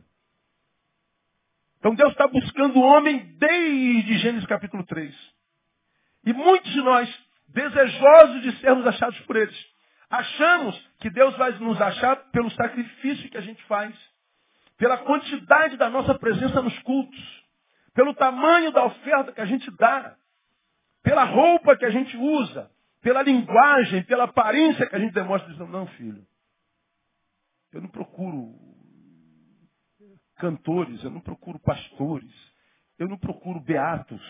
[1.80, 5.12] Então Deus está buscando o homem desde Gênesis capítulo 3.
[6.24, 9.56] E muitos de nós, desejosos de sermos achados por eles,
[10.08, 13.94] Achamos que Deus vai nos achar pelo sacrifício que a gente faz,
[14.76, 17.44] pela quantidade da nossa presença nos cultos,
[17.92, 20.16] pelo tamanho da oferta que a gente dá,
[21.02, 25.50] pela roupa que a gente usa, pela linguagem, pela aparência que a gente demonstra.
[25.50, 26.24] Dizendo, não, filho,
[27.72, 28.54] eu não procuro
[30.36, 32.32] cantores, eu não procuro pastores,
[32.98, 34.22] eu não procuro beatos,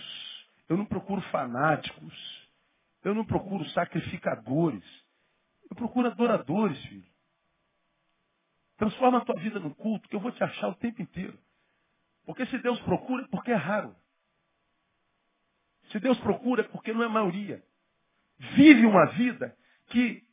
[0.69, 2.36] eu não procuro fanáticos,
[3.07, 4.85] eu não procuro sacrificadores.
[5.71, 7.07] Eu procuro adoradores, filho.
[8.77, 11.39] Transforma a tua vida no culto, que eu vou te achar o tempo inteiro.
[12.25, 13.95] Porque se Deus procura, é porque é raro.
[15.93, 17.63] Se Deus procura, é porque não é maioria.
[18.57, 20.25] Vive uma vida que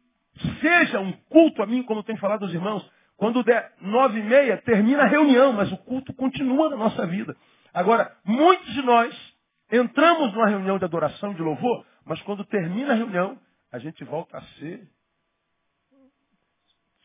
[0.59, 2.91] seja um culto a mim, como tem falado os irmãos.
[3.15, 7.37] Quando der nove e meia, termina a reunião, mas o culto continua na nossa vida.
[7.71, 9.35] Agora, muitos de nós
[9.71, 13.39] entramos numa reunião de adoração, de louvor, mas quando termina a reunião,
[13.71, 14.87] a gente volta a ser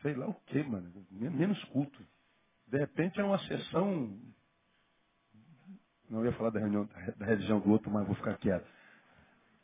[0.01, 0.91] sei lá o que, mano.
[1.11, 2.01] Menos culto.
[2.67, 4.17] De repente é uma sessão.
[6.09, 8.67] Não ia falar da reunião da religião do outro, mas vou ficar quieto.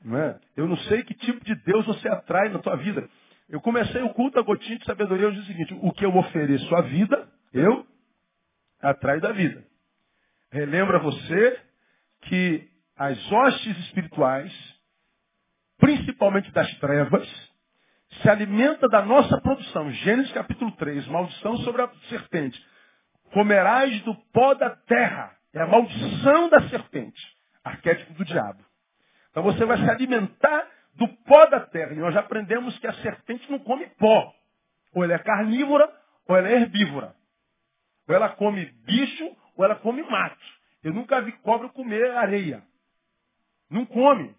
[0.04, 0.39] Não é?
[0.56, 3.10] Eu não sei que tipo de Deus você atrai na tua vida.
[3.50, 6.15] Eu comecei o culto da gotinha de sabedoria, eu disse o seguinte, o que eu
[6.15, 7.86] ofereço à vida, eu
[8.82, 9.65] atraio da vida.
[10.52, 11.62] Relembra você
[12.21, 14.52] que as hostes espirituais,
[15.78, 17.28] principalmente das trevas,
[18.22, 19.92] se alimenta da nossa produção.
[19.92, 22.64] Gênesis capítulo 3, maldição sobre a serpente.
[23.32, 25.36] Comerás do pó da terra.
[25.54, 27.22] É a maldição da serpente.
[27.64, 28.64] Arquétipo do diabo.
[29.32, 31.94] Então você vai se alimentar do pó da terra.
[31.94, 34.34] E nós já aprendemos que a serpente não come pó.
[34.94, 35.92] Ou ela é carnívora,
[36.28, 37.14] ou ela é herbívora.
[38.08, 39.26] Ou ela come bicho,
[39.58, 40.46] ou ela come mato.
[40.84, 42.64] Eu nunca vi cobra comer areia.
[43.70, 44.36] Não come.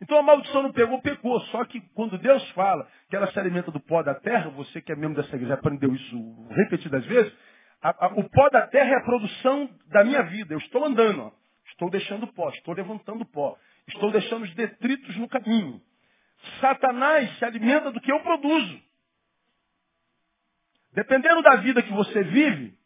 [0.00, 1.40] Então a maldição não pegou, pegou.
[1.46, 4.92] Só que quando Deus fala que ela se alimenta do pó da terra, você que
[4.92, 7.32] é membro dessa igreja aprendeu isso repetidas vezes,
[7.80, 10.54] a, a, o pó da terra é a produção da minha vida.
[10.54, 11.32] Eu estou andando, ó.
[11.68, 13.56] estou deixando pó, estou levantando pó,
[13.88, 15.80] estou deixando os detritos no caminho.
[16.60, 18.80] Satanás se alimenta do que eu produzo.
[20.92, 22.76] Dependendo da vida que você vive,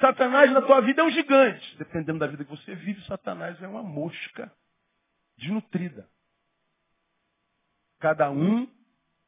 [0.00, 1.76] Satanás na tua vida é um gigante.
[1.78, 4.52] Dependendo da vida que você vive, Satanás é uma mosca
[5.38, 6.06] desnutrida.
[7.98, 8.68] Cada um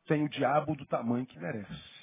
[0.07, 1.99] tem o diabo do tamanho que merece.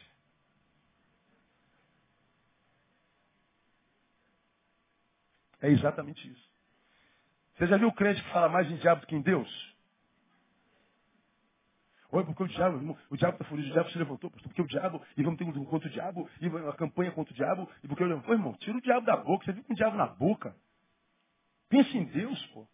[5.62, 6.50] É exatamente isso.
[7.58, 9.76] Você já viu o crente que fala mais em diabo do que em Deus?
[12.12, 15.02] Oi, porque o diabo, o diabo está furido, o diabo se levantou, porque o diabo,
[15.18, 18.04] e vamos ter um contra o diabo, e uma campanha contra o diabo, e porque
[18.04, 20.56] eu levantou, irmão, tira o diabo da boca, você vive com o diabo na boca.
[21.68, 22.68] Pense em Deus, pô.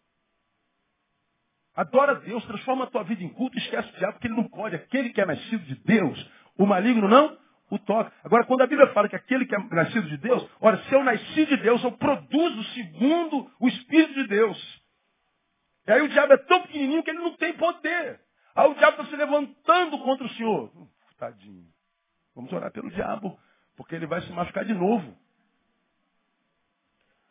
[1.74, 4.76] Adora Deus, transforma a tua vida em culto, esquece o diabo, porque ele não pode.
[4.76, 7.38] Aquele que é nascido de Deus, o maligno não
[7.70, 8.12] o toca.
[8.22, 11.02] Agora, quando a Bíblia fala que aquele que é nascido de Deus, olha, se eu
[11.02, 14.82] nasci de Deus, eu produzo segundo o Espírito de Deus.
[15.86, 18.20] E aí o diabo é tão pequenininho que ele não tem poder.
[18.54, 20.70] Aí o diabo está se levantando contra o Senhor.
[21.16, 21.66] tadinho.
[22.34, 23.38] Vamos orar pelo diabo,
[23.76, 25.16] porque ele vai se machucar de novo.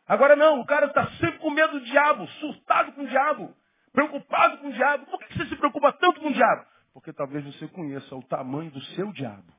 [0.07, 3.55] Agora não, o cara está sempre com medo do diabo, surtado com o diabo
[3.91, 5.05] preocupado com o diabo.
[5.05, 6.65] Por que você se preocupa tanto com o diabo?
[6.93, 9.53] Porque talvez você conheça o tamanho do seu diabo.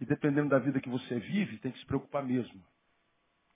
[0.00, 2.62] E dependendo da vida que você vive, tem que se preocupar mesmo.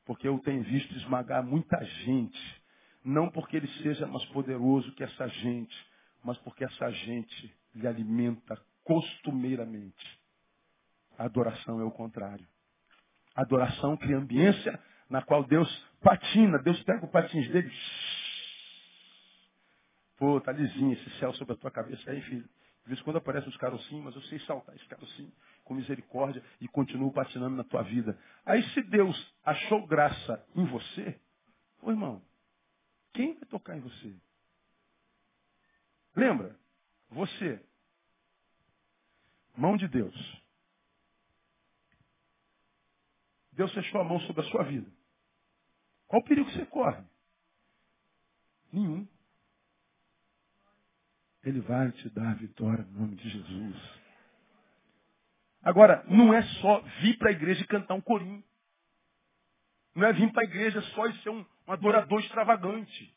[0.04, 2.62] Porque eu tenho visto esmagar muita gente.
[3.04, 5.86] Não porque ele seja mais poderoso que essa gente,
[6.22, 10.20] mas porque essa gente lhe alimenta costumeiramente.
[11.18, 12.46] A adoração é o contrário.
[13.34, 14.78] A adoração cria ambiência
[15.10, 15.68] na qual Deus
[16.00, 16.58] patina.
[16.58, 17.72] Deus pega o patins dele,
[20.16, 22.48] Pô, tá lisinho esse céu sobre a tua cabeça aí, filho.
[22.82, 25.32] De vez em quando aparecem os carocinhos, mas eu sei saltar esse carocinho
[25.64, 28.16] com misericórdia e continuo patinando na tua vida.
[28.44, 31.20] Aí se Deus achou graça em você,
[31.82, 32.22] ô irmão,
[33.12, 34.16] quem vai tocar em você?
[36.14, 36.56] Lembra?
[37.10, 37.60] Você.
[39.56, 40.42] Mão de Deus.
[43.52, 44.90] Deus fechou a mão sobre a sua vida.
[46.06, 47.02] Qual o perigo que você corre?
[48.72, 49.08] Nenhum.
[51.46, 53.76] Ele vai te dar vitória no nome de Jesus.
[55.62, 58.42] Agora, não é só vir para a igreja e cantar um corinho.
[59.94, 63.16] Não é vir para a igreja só e ser um, um adorador extravagante.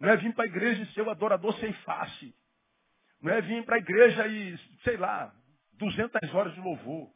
[0.00, 2.34] Não é vir para a igreja e ser um adorador sem face.
[3.20, 5.30] Não é vir para a igreja e, sei lá,
[5.74, 7.12] 200 horas de louvor.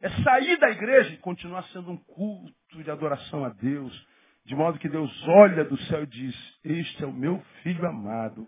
[0.00, 4.06] É sair da igreja e continuar sendo um culto de adoração a Deus,
[4.44, 8.46] de modo que Deus olha do céu e diz: Este é o meu filho amado,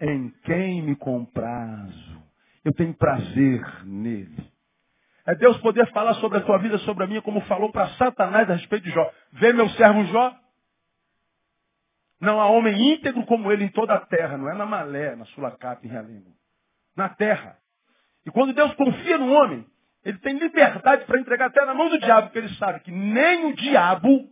[0.00, 2.22] em quem me comprazo.
[2.64, 4.50] Eu tenho prazer nele.
[5.26, 8.50] É Deus poder falar sobre a tua vida, sobre a minha, como falou para Satanás
[8.50, 9.10] a respeito de Jó.
[9.32, 10.34] Vê meu servo Jó?
[12.20, 15.24] Não há homem íntegro como ele em toda a terra, não é na Malé, na
[15.26, 16.32] Sulacap, em Realengo.
[16.96, 17.56] Na terra.
[18.26, 19.64] E quando Deus confia no homem,
[20.04, 23.46] ele tem liberdade para entregar até na mão do diabo, porque ele sabe que nem
[23.46, 24.28] o diabo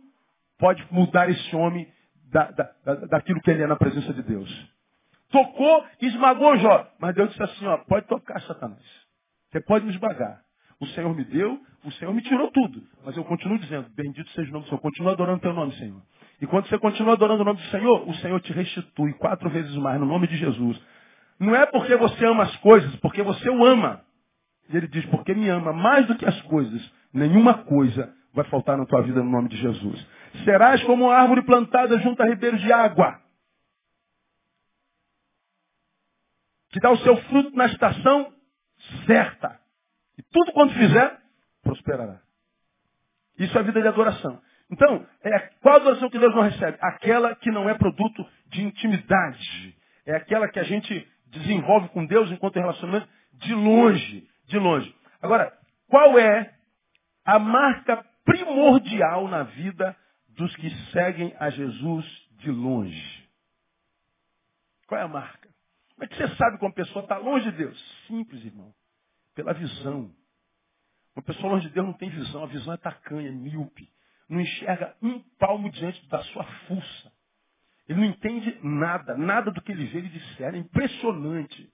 [0.57, 1.87] pode mudar esse homem
[2.31, 4.49] da, da, da, daquilo que ele é na presença de Deus.
[5.31, 6.87] Tocou e esmagou Jó.
[6.99, 8.83] Mas Deus disse assim, ó, pode tocar, Satanás.
[9.51, 10.41] Você pode me esmagar.
[10.79, 12.83] O Senhor me deu, o Senhor me tirou tudo.
[13.03, 14.81] Mas eu continuo dizendo, bendito seja o nome do Senhor.
[14.81, 16.01] Continua adorando teu nome, Senhor.
[16.39, 19.75] E quando você continua adorando o nome do Senhor, o Senhor te restitui quatro vezes
[19.75, 20.79] mais no nome de Jesus.
[21.39, 24.01] Não é porque você ama as coisas, porque você o ama.
[24.69, 28.77] E ele diz, porque me ama mais do que as coisas, nenhuma coisa vai faltar
[28.77, 30.07] na tua vida no nome de Jesus.
[30.43, 33.21] Serás como uma árvore plantada junto a ribeiros de água,
[36.69, 38.33] que dá o seu fruto na estação
[39.05, 39.59] certa.
[40.17, 41.19] E tudo quanto fizer,
[41.63, 42.21] prosperará.
[43.37, 44.41] Isso é vida de adoração.
[44.69, 46.77] Então, é, qual adoração que Deus não recebe?
[46.81, 49.77] Aquela que não é produto de intimidade.
[50.05, 54.27] É aquela que a gente desenvolve com Deus enquanto relacionamento de longe.
[54.45, 54.93] De longe.
[55.21, 55.53] Agora,
[55.87, 56.53] qual é
[57.25, 59.95] a marca primordial na vida
[60.37, 62.05] dos que seguem a Jesus
[62.37, 63.29] de longe?
[64.87, 65.49] Qual é a marca?
[65.95, 68.05] Como é que você sabe como a pessoa está longe de Deus?
[68.07, 68.73] Simples, irmão
[69.37, 70.11] pela visão.
[71.15, 73.87] Uma pessoa longe de Deus não tem visão, a visão é tacanha, míope.
[74.27, 77.11] Não enxerga um palmo diante da sua fuça.
[77.87, 80.55] Ele não entende nada, nada do que ele vê, ele disser.
[80.55, 81.71] É impressionante.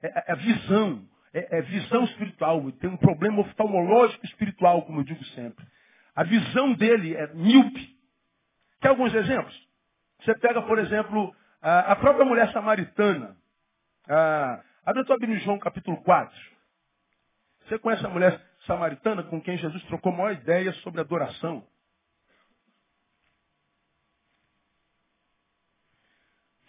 [0.00, 2.60] É, é, é visão, é, é, visão espiritual.
[2.62, 5.66] Ele tem um problema oftalmológico espiritual, como eu digo sempre.
[6.14, 7.98] A visão dele é míope.
[8.80, 9.68] Quer alguns exemplos?
[10.20, 13.36] Você pega, por exemplo, a, a própria mulher samaritana.
[14.08, 16.34] A, abre a tua Bíblia em João capítulo 4.
[17.66, 21.66] Você conhece a mulher samaritana com quem Jesus trocou maior ideia sobre adoração?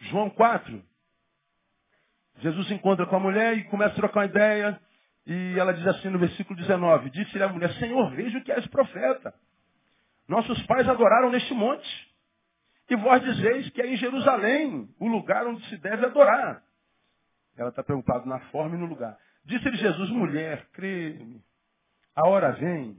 [0.02, 0.84] João 4.
[2.40, 4.80] Jesus encontra com a mulher e começa a trocar uma ideia.
[5.26, 9.34] E ela diz assim no versículo 19: Disse-lhe a mulher: Senhor, vejo que és profeta.
[10.32, 11.86] Nossos pais adoraram neste monte.
[12.90, 16.64] E vós dizeis que é em Jerusalém o lugar onde se deve adorar.
[17.58, 19.18] Ela está preocupada na forma e no lugar.
[19.44, 21.44] Disse-lhe Jesus, mulher, crê-me,
[22.16, 22.96] a hora vem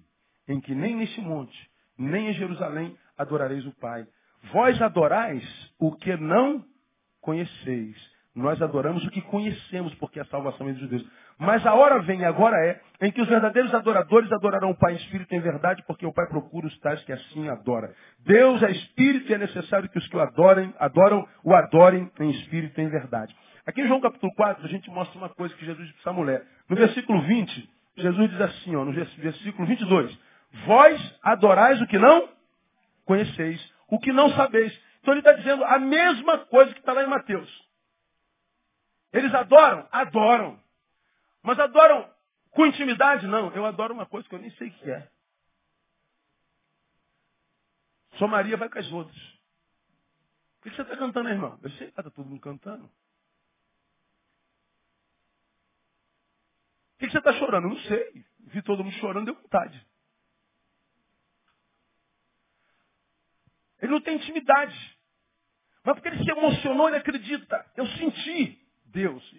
[0.47, 1.59] em que nem neste monte,
[1.97, 4.07] nem em Jerusalém adorareis o Pai.
[4.53, 5.43] Vós adorais
[5.79, 6.63] o que não
[7.23, 7.97] conheceis.
[8.35, 11.11] Nós adoramos o que conhecemos, porque a salvação é dos judeus.
[11.43, 14.97] Mas a hora vem, agora é, em que os verdadeiros adoradores adorarão o Pai em
[14.97, 17.93] espírito e em verdade, porque o Pai procura os tais que assim adora.
[18.21, 22.31] Deus é espírito e é necessário que os que o adorem, adoram, o adorem em
[22.31, 23.35] espírito e em verdade.
[23.67, 26.45] Aqui em João capítulo 4, a gente mostra uma coisa que Jesus disse a mulher.
[26.69, 30.17] No versículo 20, Jesus diz assim, ó, no versículo 22,
[30.65, 32.29] Vós adorais o que não
[33.05, 34.73] conheceis, o que não sabeis.
[35.01, 37.51] Então ele está dizendo a mesma coisa que está lá em Mateus.
[39.13, 39.89] Eles adoram?
[39.91, 40.62] Adoram.
[41.43, 42.13] Mas adoram
[42.51, 43.27] com intimidade?
[43.27, 43.53] Não.
[43.53, 45.11] Eu adoro uma coisa que eu nem sei o que é.
[48.19, 49.33] Só Maria vai com as outras.
[50.61, 51.59] Por que você está cantando, irmão?
[51.63, 52.89] Eu sei está todo mundo cantando.
[56.99, 57.67] Por que você está chorando?
[57.67, 58.25] Eu não sei.
[58.39, 59.85] Vi todo mundo chorando, deu vontade.
[63.81, 64.99] Ele não tem intimidade.
[65.85, 67.73] Mas porque ele se emocionou, ele acredita.
[67.77, 69.35] Eu senti Deus.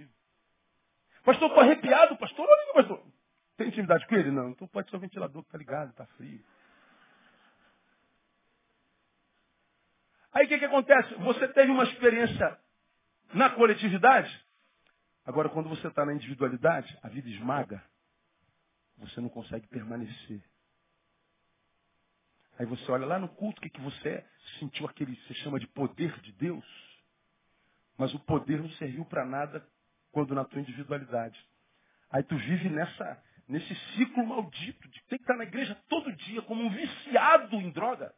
[1.24, 2.48] Pastor, estou arrepiado, pastor.
[2.48, 3.04] Olha, pastor.
[3.58, 4.32] Tem intimidade com ele?
[4.32, 4.50] Não.
[4.50, 6.44] Então pode ser o ventilador que está ligado, está frio.
[10.34, 11.14] Aí o que, que acontece?
[11.16, 12.60] Você teve uma experiência
[13.34, 14.44] na coletividade,
[15.26, 17.82] Agora, quando você está na individualidade, a vida esmaga.
[18.98, 20.44] Você não consegue permanecer.
[22.60, 24.26] Aí você olha lá no culto, o que, que você é?
[24.60, 26.66] sentiu aquele, você chama de poder de Deus.
[27.98, 29.66] Mas o poder não serviu para nada
[30.14, 31.38] quando na tua individualidade.
[32.10, 36.42] Aí tu vive nessa, nesse ciclo maldito de ter que estar na igreja todo dia
[36.44, 38.14] como um viciado em droga.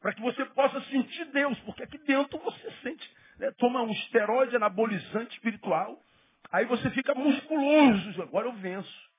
[0.00, 4.56] Para que você possa sentir Deus, porque aqui dentro você sente, né, toma um esteroide
[4.56, 6.02] anabolizante espiritual,
[6.50, 9.10] aí você fica musculoso, agora eu venço.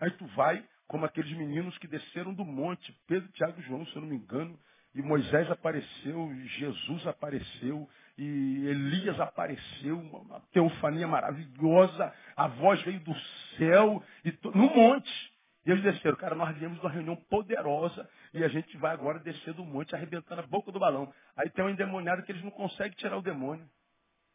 [0.00, 3.94] Aí tu vai, como aqueles meninos que desceram do monte, Pedro, Tiago e João, se
[3.94, 4.58] eu não me engano,
[4.92, 13.00] e Moisés apareceu, e Jesus apareceu, e Elias apareceu, uma teofania maravilhosa, a voz veio
[13.00, 13.14] do
[13.58, 15.34] céu, e no monte.
[15.66, 16.16] E eles desceram.
[16.16, 19.94] Cara, nós viemos de uma reunião poderosa e a gente vai agora descer do monte,
[19.94, 21.12] arrebentando a boca do balão.
[21.36, 23.64] Aí tem um endemoniado que eles não conseguem tirar o demônio.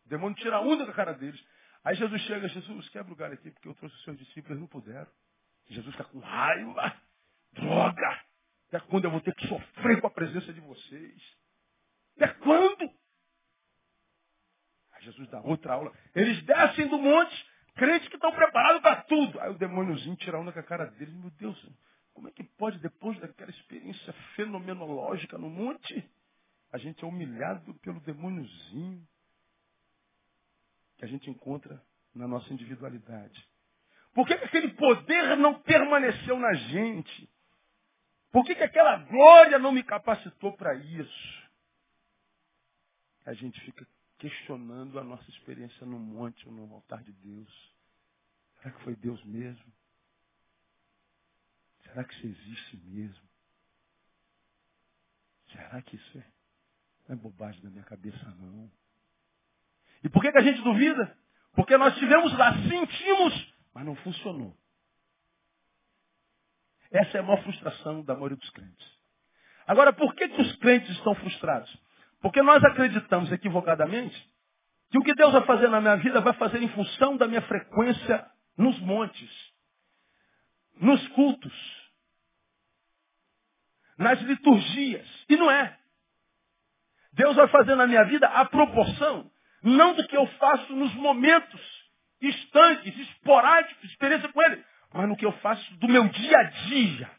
[0.06, 1.39] O demônio tira a onda da cara deles.
[1.84, 4.62] Aí Jesus chega, Jesus, quebra o galho aqui, porque eu trouxe os seus discípulos, eles
[4.62, 5.08] não puderam.
[5.70, 6.94] Jesus está com raiva.
[7.54, 8.22] Droga!
[8.68, 11.38] Até quando eu vou ter que sofrer com a presença de vocês?
[12.18, 12.92] Até quando?
[15.04, 15.94] Jesus dá outra aula.
[16.14, 19.40] Eles descem do monte, crentes que estão preparados para tudo.
[19.40, 21.14] Aí o demôniozinho tira onda com a cara deles.
[21.14, 21.70] Meu Deus,
[22.14, 26.10] como é que pode, depois daquela experiência fenomenológica no monte,
[26.72, 29.08] a gente é humilhado pelo demôniozinho
[30.98, 31.82] que a gente encontra
[32.14, 33.48] na nossa individualidade?
[34.14, 37.30] Por que, que aquele poder não permaneceu na gente?
[38.32, 41.50] Por que, que aquela glória não me capacitou para isso?
[43.26, 43.88] A gente fica
[44.20, 47.74] questionando a nossa experiência no monte ou no altar de Deus.
[48.58, 49.74] Será que foi Deus mesmo?
[51.84, 53.30] Será que isso existe mesmo?
[55.52, 56.26] Será que isso é,
[57.08, 58.70] não é bobagem da minha cabeça, não?
[60.04, 61.18] E por que, que a gente duvida?
[61.54, 64.56] Porque nós estivemos lá, sentimos, mas não funcionou.
[66.92, 69.00] Essa é a maior frustração da maioria dos crentes.
[69.66, 71.76] Agora, por que, que os crentes estão frustrados?
[72.22, 74.30] Porque nós acreditamos equivocadamente
[74.92, 77.42] que o que Deus vai fazer na minha vida vai fazer em função da minha
[77.44, 78.26] frequência
[78.58, 79.30] nos montes,
[80.80, 81.54] nos cultos,
[83.98, 85.08] nas liturgias.
[85.30, 85.78] E não é.
[87.14, 89.30] Deus vai fazer na minha vida a proporção,
[89.62, 91.62] não do que eu faço nos momentos
[92.22, 97.12] estanques, esporádicos, experiência com Ele, mas no que eu faço do meu dia a dia.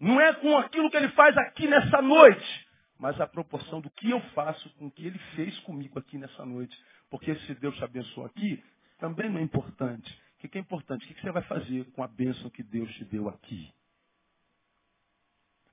[0.00, 2.65] Não é com aquilo que Ele faz aqui nessa noite,
[2.98, 6.44] mas a proporção do que eu faço com o que Ele fez comigo aqui nessa
[6.44, 6.76] noite.
[7.10, 8.62] Porque se Deus te abençoou aqui,
[8.98, 10.10] também não é importante.
[10.36, 11.04] O que é importante?
[11.04, 13.72] O que você vai fazer com a bênção que Deus te deu aqui?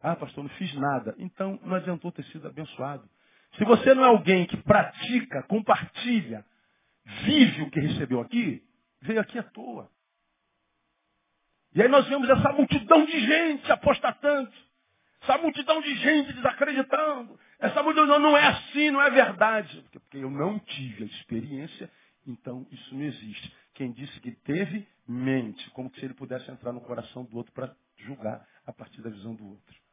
[0.01, 1.15] Ah, pastor, não fiz nada.
[1.17, 3.09] Então não adiantou ter sido abençoado.
[3.57, 6.45] Se você não é alguém que pratica, compartilha,
[7.23, 8.63] vive o que recebeu aqui,
[9.01, 9.89] veio aqui à toa.
[11.75, 14.51] E aí nós vemos essa multidão de gente apostatando.
[15.23, 17.39] Essa multidão de gente desacreditando.
[17.57, 19.83] Essa multidão não é assim, não é verdade.
[19.91, 21.89] Porque eu não tive a experiência,
[22.27, 23.55] então isso não existe.
[23.73, 25.69] Quem disse que teve, mente.
[25.71, 29.33] Como se ele pudesse entrar no coração do outro para julgar a partir da visão
[29.33, 29.83] do outro.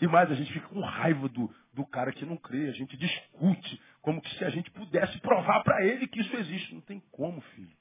[0.00, 2.68] E mais, a gente fica com raiva do, do cara que não crê.
[2.68, 6.72] A gente discute como se a gente pudesse provar para ele que isso existe.
[6.72, 7.76] Não tem como, filho.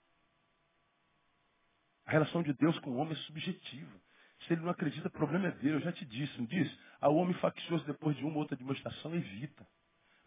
[2.05, 4.01] A relação de Deus com o homem é subjetiva.
[4.47, 5.75] Se ele não acredita, o problema é dele.
[5.75, 6.77] Eu já te disse, não disse?
[6.99, 9.65] A homem faccioso depois de uma ou outra demonstração evita.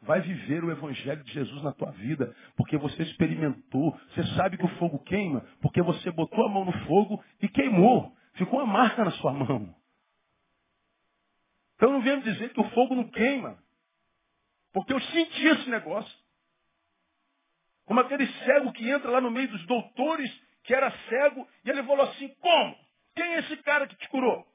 [0.02, 3.98] Vai viver o evangelho de Jesus na tua vida, porque você experimentou.
[4.10, 8.14] Você sabe que o fogo queima, porque você botou a mão no fogo e queimou.
[8.34, 9.74] Ficou uma marca na sua mão.
[11.74, 13.58] Então não venha dizer que o fogo não queima.
[14.72, 16.14] Porque eu senti esse negócio.
[17.86, 20.30] Como aquele cego que entra lá no meio dos doutores,
[20.64, 22.76] que era cego, e ele falou assim, como?
[23.14, 24.46] Quem é esse cara que te curou?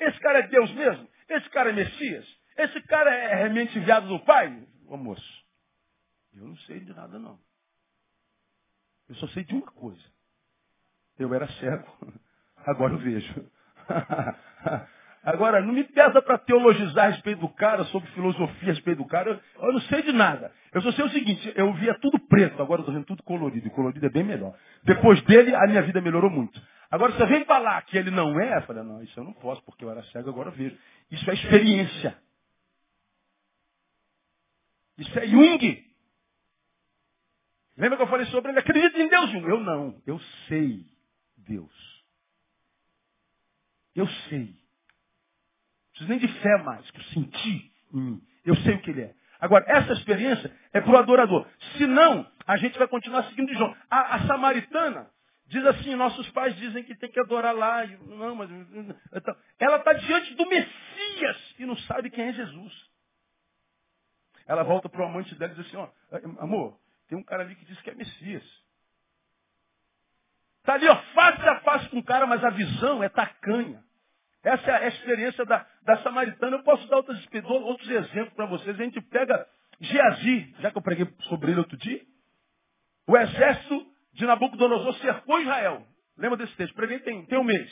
[0.00, 1.08] Esse cara é Deus mesmo?
[1.28, 2.26] Esse cara é Messias?
[2.56, 4.66] Esse cara é realmente enviado do Pai?
[4.86, 5.44] Ô moço,
[6.34, 7.38] eu não sei de nada não.
[9.08, 10.02] Eu só sei de uma coisa.
[11.18, 12.16] Eu era cego,
[12.88, 13.50] agora eu vejo.
[15.24, 19.06] Agora, não me pesa para teologizar a respeito do cara, sobre filosofia a respeito do
[19.06, 19.30] cara.
[19.56, 20.50] Eu, eu, não sei de nada.
[20.72, 23.66] Eu só sei o seguinte, eu via tudo preto, agora eu estou vendo tudo colorido.
[23.66, 24.56] E colorido é bem melhor.
[24.84, 26.58] Depois dele, a minha vida melhorou muito.
[26.90, 29.62] Agora, você vem falar que ele não é, eu falei, não, isso eu não posso,
[29.64, 30.78] porque eu era cego, agora eu vejo.
[31.10, 32.16] Isso é experiência.
[34.96, 35.84] Isso é Jung.
[37.76, 38.60] Lembra que eu falei sobre ele?
[38.60, 39.46] Acredita em Deus, Jung?
[39.46, 40.00] Eu não.
[40.06, 40.18] Eu
[40.48, 40.86] sei
[41.36, 41.87] Deus.
[43.98, 44.58] Eu sei
[45.98, 48.22] preciso nem de fé mais, que eu senti em mim.
[48.44, 49.14] Eu sei o que ele é.
[49.40, 51.46] Agora, essa experiência é para o adorador.
[51.76, 53.74] Se não, a gente vai continuar seguindo João.
[53.90, 55.10] A, a, samaritana
[55.46, 57.86] diz assim, nossos pais dizem que tem que adorar lá.
[57.86, 58.50] Não, mas.
[59.12, 62.88] Então, ela está diante do Messias e não sabe quem é Jesus.
[64.46, 65.88] Ela volta para o amante dela e diz assim, ó,
[66.40, 68.44] amor, tem um cara ali que diz que é Messias.
[70.60, 73.84] Está ali, ó, face a face com o cara, mas a visão é tacanha.
[74.42, 76.56] Essa é a experiência da, da samaritana.
[76.56, 78.78] Eu posso dar outros, outros exemplos para vocês.
[78.78, 79.46] A gente pega
[79.80, 82.00] Geazi, já que eu preguei sobre ele outro dia.
[83.06, 85.86] O exército de Nabucodonosor cercou Israel.
[86.16, 86.74] Lembra desse texto?
[86.74, 87.70] Preguei tem, tem um mês.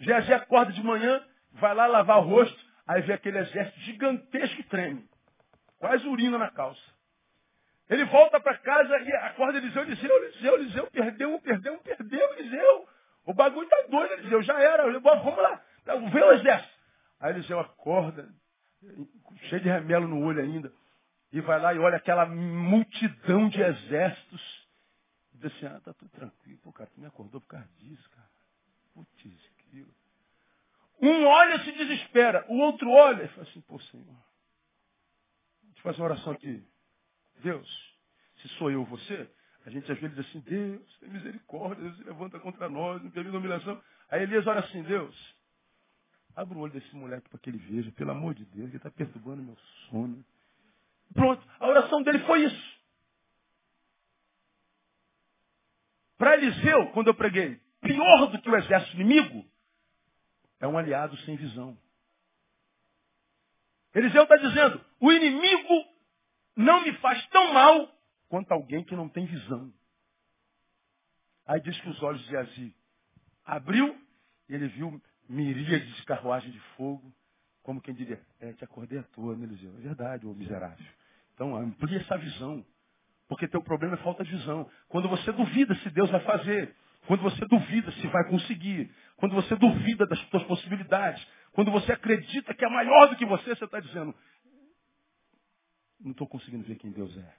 [0.00, 4.62] Geazi acorda de manhã, vai lá lavar o rosto, aí vê aquele exército gigantesco que
[4.64, 5.08] treme.
[5.78, 6.80] Quase urina na calça.
[7.88, 12.88] Ele volta para casa e acorda Eliseu, Eliseu, Eliseu, Eliseu, perdeu, perdeu, perdeu, Eliseu.
[13.24, 14.84] O bagulho tá doido, Eliseu, já era.
[15.00, 15.62] Vamos lá,
[16.10, 16.78] vê o exército.
[17.20, 18.28] Aí Eliseu acorda,
[19.48, 20.72] cheio de remelo no olho ainda,
[21.32, 24.68] e vai lá e olha aquela multidão de exércitos.
[25.34, 26.58] E diz assim, ah, tá tudo tranquilo.
[26.62, 28.28] Pô, cara, tu me acordou por causa disso, cara.
[28.94, 29.92] Putz, aquilo.
[31.00, 34.04] Um olha e se desespera, o outro olha e fala assim, pô, Senhor,
[35.62, 36.64] deixa eu fazer uma oração aqui.
[37.40, 37.96] Deus,
[38.42, 39.30] se sou eu você,
[39.64, 43.10] a gente às vezes diz assim, Deus, tem misericórdia, Deus se levanta contra nós, não
[43.10, 43.80] permite dominação.
[44.10, 45.36] Aí Elias olha assim, Deus,
[46.34, 48.90] abre o olho desse moleque para que ele veja, pelo amor de Deus, ele está
[48.90, 49.56] perturbando meu
[49.88, 50.24] sono.
[51.12, 52.78] Pronto, a oração dele foi isso.
[56.16, 59.48] Para Eliseu, quando eu preguei, pior do que o exército inimigo
[60.60, 61.78] é um aliado sem visão.
[63.94, 65.84] Eliseu está dizendo, o inimigo
[66.56, 67.92] não me faz tão mal
[68.28, 69.72] quanto alguém que não tem visão.
[71.46, 72.76] Aí diz que os olhos de Azi
[73.48, 73.98] abriu
[74.48, 77.12] e ele viu miríades de carruagem de fogo,
[77.62, 79.74] como quem diria, é, te acordei à toa, né, Eliseu?
[79.78, 80.86] É verdade, ô miserável.
[81.34, 82.64] Então, amplia essa visão.
[83.26, 84.70] Porque teu problema é falta de visão.
[84.88, 86.74] Quando você duvida se Deus vai fazer,
[87.06, 92.54] quando você duvida se vai conseguir, quando você duvida das suas possibilidades, quando você acredita
[92.54, 94.14] que é maior do que você, você está dizendo,
[96.00, 97.34] não estou conseguindo ver quem Deus é.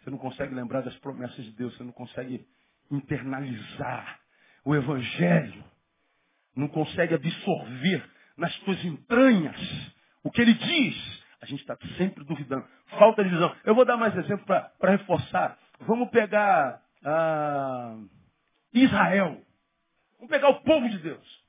[0.00, 2.46] Você não consegue lembrar das promessas de Deus, você não consegue
[2.90, 4.20] internalizar
[4.64, 5.64] o Evangelho,
[6.54, 8.04] não consegue absorver
[8.36, 9.56] nas suas entranhas
[10.22, 11.24] o que ele diz.
[11.40, 12.66] A gente está sempre duvidando.
[12.98, 13.54] Falta de visão.
[13.64, 15.58] Eu vou dar mais exemplo para reforçar.
[15.80, 17.98] Vamos pegar ah,
[18.72, 19.40] Israel.
[20.16, 21.44] Vamos pegar o povo de Deus.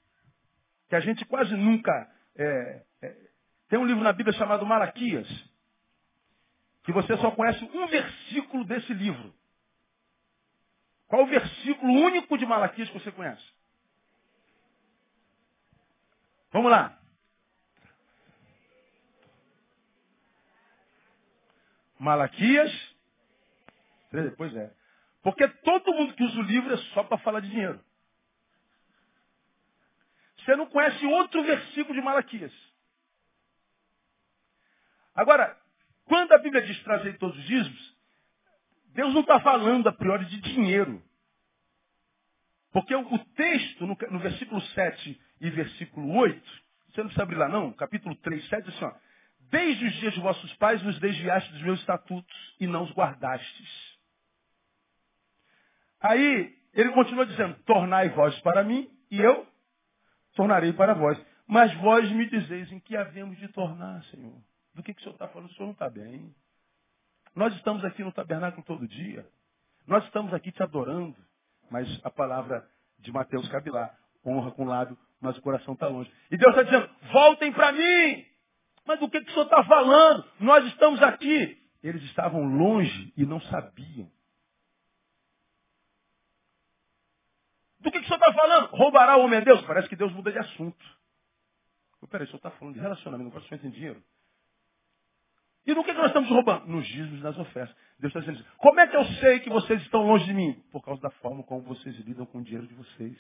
[0.90, 1.92] Que a gente quase nunca
[2.38, 3.16] é, é,
[3.68, 5.28] tem um livro na Bíblia chamado Malaquias,
[6.84, 9.34] que você só conhece um versículo desse livro.
[11.08, 13.44] Qual o versículo único de Malaquias que você conhece?
[16.52, 16.98] Vamos lá.
[22.00, 22.96] Malaquias.
[24.38, 24.74] Pois é.
[25.22, 27.84] Porque todo mundo que usa o livro é só para falar de dinheiro.
[30.38, 32.54] Você não conhece outro versículo de Malaquias.
[35.14, 35.60] Agora,
[36.06, 37.97] quando a Bíblia diz trazer todos os dízimos,
[38.94, 41.02] Deus não está falando a priori de dinheiro.
[42.72, 46.42] Porque o, texto, no, no, versículo 7 e versículo 8,
[46.90, 48.94] você não precisa abrir lá não, capítulo 3, 7, diz assim, ó,
[49.50, 53.98] Desde os dias de vossos pais vos desviaste dos meus estatutos e não os guardastes.
[56.02, 59.48] Aí, ele continua dizendo, tornai vós para mim e eu
[60.36, 61.18] tornarei para vós.
[61.48, 64.38] Mas vós me dizeis em que havemos de tornar, Senhor.
[64.74, 65.50] Do que, que o senhor está falando?
[65.50, 66.36] O senhor não está bem.
[67.38, 69.24] Nós estamos aqui no tabernáculo todo dia.
[69.86, 71.16] Nós estamos aqui te adorando.
[71.70, 72.68] Mas a palavra
[72.98, 73.96] de Mateus cabe lá.
[74.26, 76.12] Honra com o lábio, mas o coração está longe.
[76.32, 78.26] E Deus está dizendo, voltem para mim.
[78.88, 80.26] Mas do que, que o senhor está falando?
[80.40, 81.62] Nós estamos aqui.
[81.84, 84.12] Eles estavam longe e não sabiam.
[87.80, 88.70] Do que, que o senhor está falando?
[88.72, 89.62] Roubará o homem a Deus?
[89.62, 90.84] Parece que Deus muda de assunto.
[92.10, 94.04] Peraí, o senhor está falando de relacionamento, não o senhor tem dinheiro.
[95.68, 96.66] E no que, nós estamos roubando?
[96.66, 97.76] Nos dízimos nas ofertas.
[98.00, 100.54] Deus está dizendo, como é que eu sei que vocês estão longe de mim?
[100.72, 103.18] Por causa da forma como vocês lidam com o dinheiro de vocês.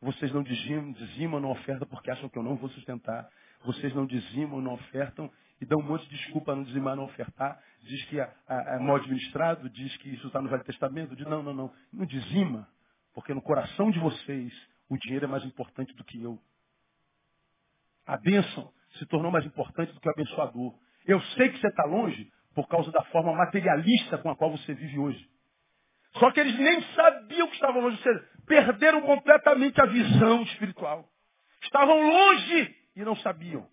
[0.00, 3.30] Vocês não dizimam, dizimam na oferta porque acham que eu não vou sustentar.
[3.64, 5.30] Vocês não dizimam, não ofertam
[5.60, 7.62] e dão um monte de desculpa não dizimar, não ofertar.
[7.82, 11.14] Diz que é, é, é mal administrado, diz que isso está no Velho Testamento.
[11.14, 11.72] Diz, não, não, não.
[11.92, 12.68] Não dizima,
[13.14, 14.52] porque no coração de vocês
[14.88, 16.40] o dinheiro é mais importante do que eu.
[18.04, 20.74] A bênção se tornou mais importante do que o abençoador.
[21.06, 24.74] Eu sei que você está longe por causa da forma materialista com a qual você
[24.74, 25.28] vive hoje.
[26.18, 28.02] Só que eles nem sabiam que estavam longe.
[28.02, 31.08] Seja, perderam completamente a visão espiritual.
[31.62, 33.66] Estavam longe e não sabiam.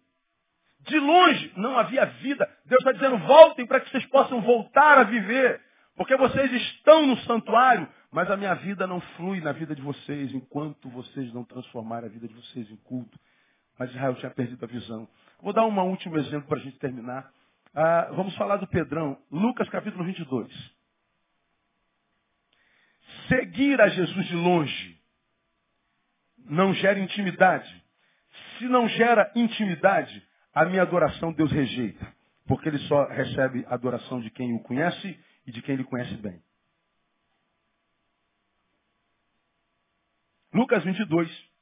[0.82, 2.46] De longe não havia vida.
[2.66, 5.62] Deus está dizendo, voltem para que vocês possam voltar a viver.
[5.96, 10.34] Porque vocês estão no santuário, mas a minha vida não flui na vida de vocês
[10.34, 13.18] enquanto vocês não transformarem a vida de vocês em culto.
[13.84, 15.10] Mas Israel tinha perdido a visão.
[15.42, 17.30] Vou dar um último exemplo para a gente terminar.
[17.76, 19.22] Ah, vamos falar do Pedrão.
[19.30, 20.50] Lucas capítulo 22.
[23.28, 25.02] Seguir a Jesus de longe
[26.46, 27.84] não gera intimidade.
[28.58, 32.08] Se não gera intimidade, a minha adoração Deus rejeita.
[32.48, 36.42] Porque ele só recebe adoração de quem o conhece e de quem ele conhece bem.
[40.54, 41.53] Lucas 22.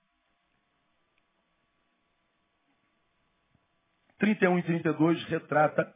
[4.21, 5.95] 31 e 32 retrata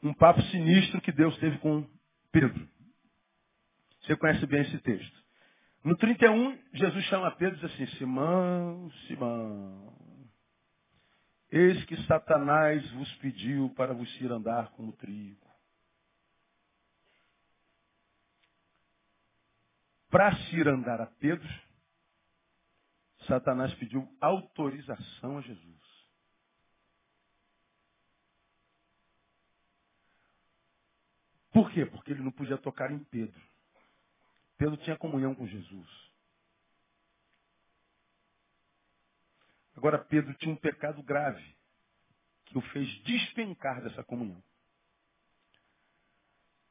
[0.00, 1.84] um papo sinistro que Deus teve com
[2.30, 2.68] Pedro.
[4.00, 5.22] Você conhece bem esse texto.
[5.82, 9.92] No 31, Jesus chama Pedro e diz assim, Simão, Simão,
[11.50, 15.44] eis que Satanás vos pediu para vos ir andar como trigo.
[20.08, 21.48] Para se ir andar a Pedro,
[23.26, 25.81] Satanás pediu autorização a Jesus.
[31.52, 31.84] Por quê?
[31.84, 33.40] Porque ele não podia tocar em Pedro.
[34.56, 36.12] Pedro tinha comunhão com Jesus.
[39.76, 41.44] Agora, Pedro tinha um pecado grave
[42.46, 44.42] que o fez despencar dessa comunhão.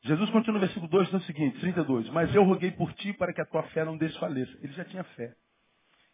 [0.03, 2.09] Jesus continua no versículo 2, no seguinte, 32.
[2.09, 4.51] Mas eu roguei por ti para que a tua fé não desfaleça.
[4.61, 5.36] Ele já tinha fé.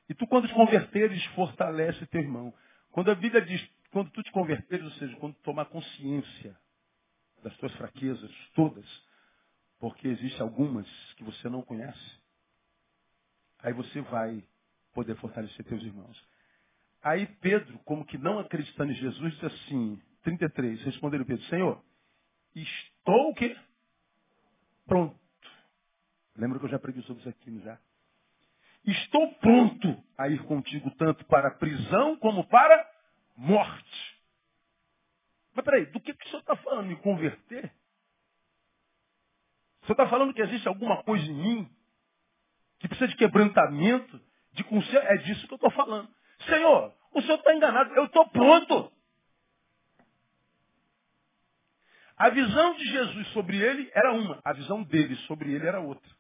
[0.10, 2.54] E tu, quando te converteres, fortalece teu irmão.
[2.92, 6.58] Quando a Bíblia diz, quando tu te converteres, ou seja, quando tu tomar consciência
[7.44, 8.86] das tuas fraquezas, todas,
[9.80, 12.20] porque existem algumas que você não conhece,
[13.60, 14.44] aí você vai
[14.94, 16.18] poder fortalecer teus irmãos.
[17.02, 21.84] Aí Pedro, como que não acreditando em Jesus, disse assim, 33, respondeu Pedro, Senhor,
[22.56, 23.56] estou o quê?
[24.86, 25.18] Pronto.
[26.36, 27.80] Lembra que eu já preguei sobre isso aqui, já?
[28.86, 32.90] Estou pronto a ir contigo tanto para a prisão como para
[33.36, 34.07] morte.
[35.58, 36.86] Mas peraí, do que, que o senhor está falando?
[36.86, 37.74] Me converter?
[39.82, 41.76] O senhor está falando que existe alguma coisa em mim
[42.78, 45.00] que precisa de quebrantamento, de conselho?
[45.00, 46.08] É disso que eu estou falando.
[46.46, 48.94] Senhor, o senhor está enganado, eu estou pronto.
[52.18, 56.16] A visão de Jesus sobre ele era uma, a visão dele sobre ele era outra.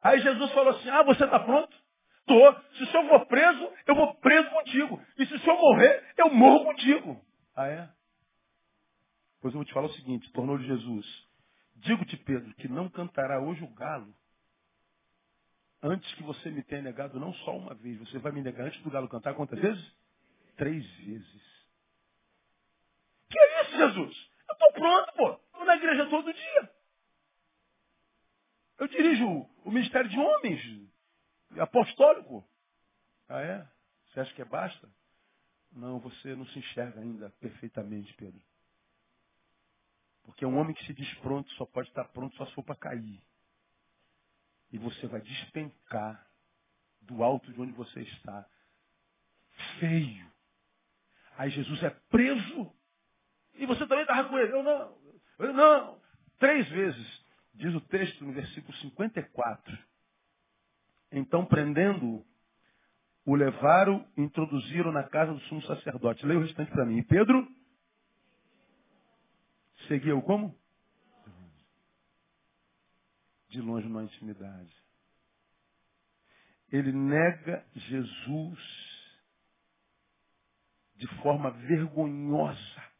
[0.00, 1.76] Aí Jesus falou assim, ah, você está pronto?
[2.20, 2.54] Estou.
[2.74, 5.02] Se o senhor for preso, eu vou preso contigo.
[5.18, 7.24] E se o senhor morrer, eu morro contigo.
[7.56, 7.90] Ah, é?
[9.40, 11.06] Pois eu vou te falar o seguinte, tornou-lhe Jesus.
[11.76, 14.14] Digo-te, Pedro, que não cantará hoje o galo
[15.82, 17.98] antes que você me tenha negado não só uma vez.
[18.00, 19.92] Você vai me negar antes do galo cantar quantas vezes?
[20.56, 21.42] Três vezes.
[23.30, 24.30] Que é isso, Jesus?
[24.48, 25.32] Eu estou pronto, pô.
[25.32, 26.70] Estou na igreja todo dia.
[28.78, 29.26] Eu dirijo
[29.64, 30.89] o ministério de homens,
[31.58, 32.46] apostólico.
[33.28, 33.68] Ah, é?
[34.06, 34.88] Você acha que é basta?
[35.72, 38.40] Não, você não se enxerga ainda perfeitamente, Pedro.
[40.24, 42.76] Porque um homem que se diz pronto só pode estar pronto só se for para
[42.76, 43.22] cair.
[44.72, 46.26] E você vai despencar
[47.00, 48.48] do alto de onde você está.
[49.78, 50.30] Feio.
[51.36, 52.72] Aí Jesus é preso.
[53.54, 54.52] E você também estava com ele.
[54.52, 54.98] Eu não.
[55.38, 56.00] Eu não.
[56.38, 57.24] Três vezes.
[57.54, 59.89] Diz o texto no versículo 54.
[61.12, 62.24] Então, prendendo-o,
[63.24, 66.24] o levaram introduziram na casa do sumo sacerdote.
[66.24, 66.98] Leia o restante para mim.
[66.98, 67.46] E Pedro
[69.88, 70.56] seguia-o como?
[73.48, 74.74] De longe na intimidade.
[76.70, 78.58] Ele nega Jesus
[80.94, 82.90] de forma vergonhosa.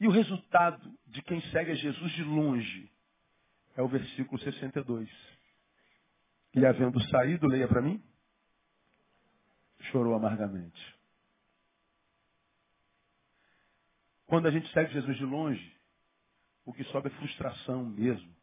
[0.00, 2.90] E o resultado de quem segue a Jesus de longe
[3.76, 5.08] é o versículo 62.
[6.54, 8.02] E havendo saído, leia para mim,
[9.90, 10.98] chorou amargamente.
[14.26, 15.76] Quando a gente segue Jesus de longe,
[16.64, 18.34] o que sobe é frustração mesmo,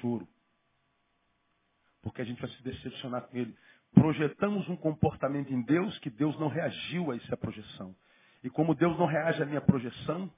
[0.00, 0.28] choro.
[2.02, 3.56] Porque a gente vai se decepcionar com ele.
[3.92, 7.94] Projetamos um comportamento em Deus que Deus não reagiu a essa projeção.
[8.42, 10.32] E como Deus não reage à minha projeção,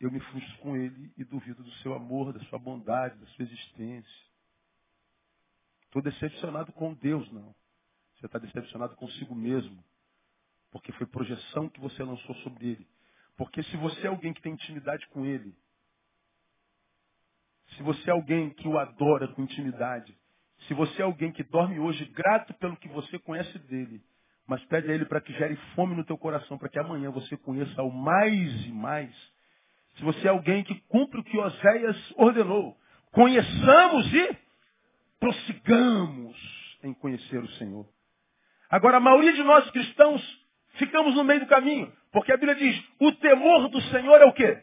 [0.00, 3.44] eu me frustro com ele e duvido do seu amor, da sua bondade, da sua
[3.44, 4.25] existência.
[5.86, 7.54] Estou decepcionado com Deus, não.
[8.14, 9.82] Você está decepcionado consigo mesmo.
[10.70, 12.86] Porque foi projeção que você lançou sobre ele.
[13.36, 15.54] Porque se você é alguém que tem intimidade com ele,
[17.76, 20.16] se você é alguém que o adora com intimidade,
[20.66, 24.02] se você é alguém que dorme hoje grato pelo que você conhece dele,
[24.46, 27.36] mas pede a ele para que gere fome no teu coração, para que amanhã você
[27.36, 29.14] conheça o mais e mais,
[29.96, 32.78] se você é alguém que cumpre o que Oséias ordenou,
[33.12, 34.38] conheçamos e
[35.18, 36.36] prossigamos
[36.82, 37.88] em conhecer o Senhor.
[38.70, 40.22] Agora, a maioria de nós cristãos
[40.74, 44.32] ficamos no meio do caminho, Porque a Bíblia diz, o temor do Senhor é o
[44.32, 44.62] quê?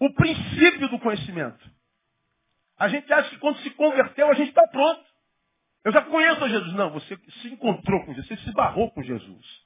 [0.00, 1.70] O princípio do conhecimento.
[2.76, 5.04] A gente acha que quando se converteu, a gente está pronto.
[5.84, 6.72] Eu já conheço Jesus.
[6.72, 9.63] Não, você se encontrou com Jesus, você se barrou com Jesus.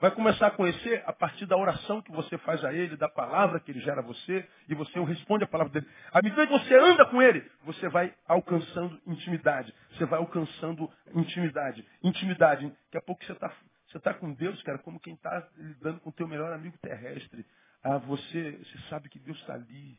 [0.00, 3.58] Vai começar a conhecer a partir da oração que você faz a Ele, da palavra
[3.58, 5.88] que Ele gera a você, e você responde a palavra dele.
[6.12, 9.74] À medida que você anda com Ele, você vai alcançando intimidade.
[9.92, 11.84] Você vai alcançando intimidade.
[12.02, 12.68] Intimidade.
[12.68, 13.52] Daqui a pouco você está
[13.88, 17.44] você tá com Deus, cara, como quem está lidando com o teu melhor amigo terrestre.
[17.82, 19.98] Ah, você, você sabe que Deus está ali.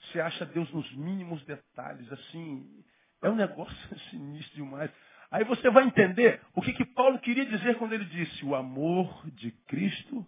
[0.00, 2.84] Você acha Deus nos mínimos detalhes, assim.
[3.22, 3.74] É um negócio
[4.10, 4.90] sinistro demais.
[5.30, 9.28] Aí você vai entender o que, que Paulo queria dizer quando ele disse: o amor
[9.32, 10.26] de Cristo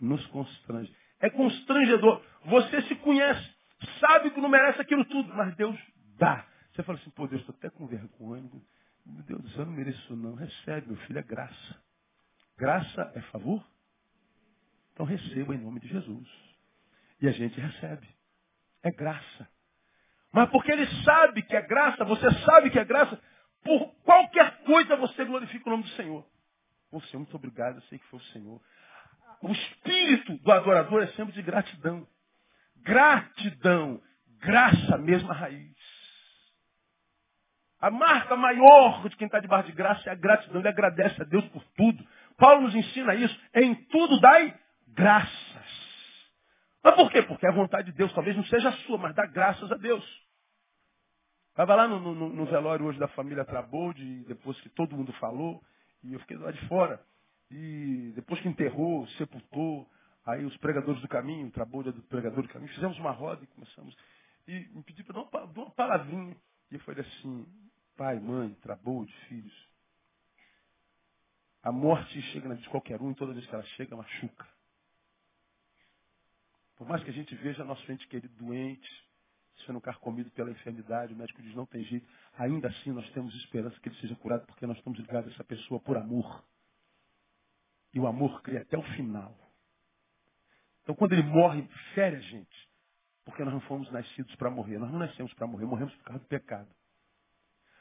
[0.00, 0.94] nos constrange.
[1.20, 2.22] É constrangedor.
[2.46, 3.54] Você se conhece,
[4.00, 5.78] sabe que não merece aquilo tudo, mas Deus
[6.18, 6.44] dá.
[6.72, 8.50] Você fala assim, pô, Deus, estou até com vergonha.
[9.06, 10.34] Meu Deus, eu não mereço isso não.
[10.34, 11.82] Recebe, meu filho, é graça.
[12.58, 13.64] Graça é favor?
[14.92, 16.28] Então receba em nome de Jesus.
[17.20, 18.08] E a gente recebe.
[18.82, 19.48] É graça.
[20.32, 23.20] Mas porque ele sabe que é graça, você sabe que é graça,
[23.62, 26.26] por qualquer coisa você glorifica o nome do Senhor.
[26.90, 28.60] Ô Senhor, muito obrigado, eu sei que foi o Senhor.
[29.40, 32.06] O espírito do adorador é sempre de gratidão.
[32.82, 34.00] Gratidão,
[34.40, 35.72] graça, mesma raiz.
[37.80, 40.60] A marca maior de quem está debaixo de graça é a gratidão.
[40.60, 42.06] Ele agradece a Deus por tudo.
[42.36, 43.36] Paulo nos ensina isso.
[43.54, 44.56] Em tudo dai
[44.88, 45.32] graças.
[46.84, 47.22] Mas por quê?
[47.22, 50.04] Porque a vontade de Deus talvez não seja a sua, mas dá graças a Deus.
[51.52, 55.62] Estava lá no, no, no, velório hoje da família Trabold, depois que todo mundo falou,
[56.02, 56.98] e eu fiquei lá de fora.
[57.50, 59.86] E depois que enterrou, sepultou,
[60.24, 63.46] aí os pregadores do caminho, Trabold é do pregador do caminho, fizemos uma roda e
[63.48, 63.94] começamos.
[64.48, 66.34] E me pediu para dar uma, uma palavrinha.
[66.70, 67.46] E eu falei assim,
[67.98, 69.68] pai, mãe, Trabold, filhos.
[71.62, 74.48] A morte chega na vida de qualquer um e toda vez que ela chega, machuca.
[76.76, 78.90] Por mais que a gente veja nosso ente querido doente,
[79.66, 82.06] sendo carcomido pela enfermidade, o médico diz não tem jeito,
[82.38, 85.44] ainda assim nós temos esperança que ele seja curado porque nós estamos ligados a essa
[85.44, 86.44] pessoa por amor.
[87.94, 89.36] E o amor cria até o final.
[90.82, 92.70] Então quando ele morre, fere a gente.
[93.24, 94.78] Porque nós não fomos nascidos para morrer.
[94.78, 96.68] Nós não nascemos para morrer, morremos por causa do pecado.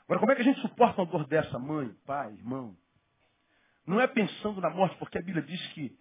[0.03, 2.75] Agora, como é que a gente suporta uma dor dessa, mãe, pai, irmão?
[3.87, 5.97] Não é pensando na morte, porque a Bíblia diz que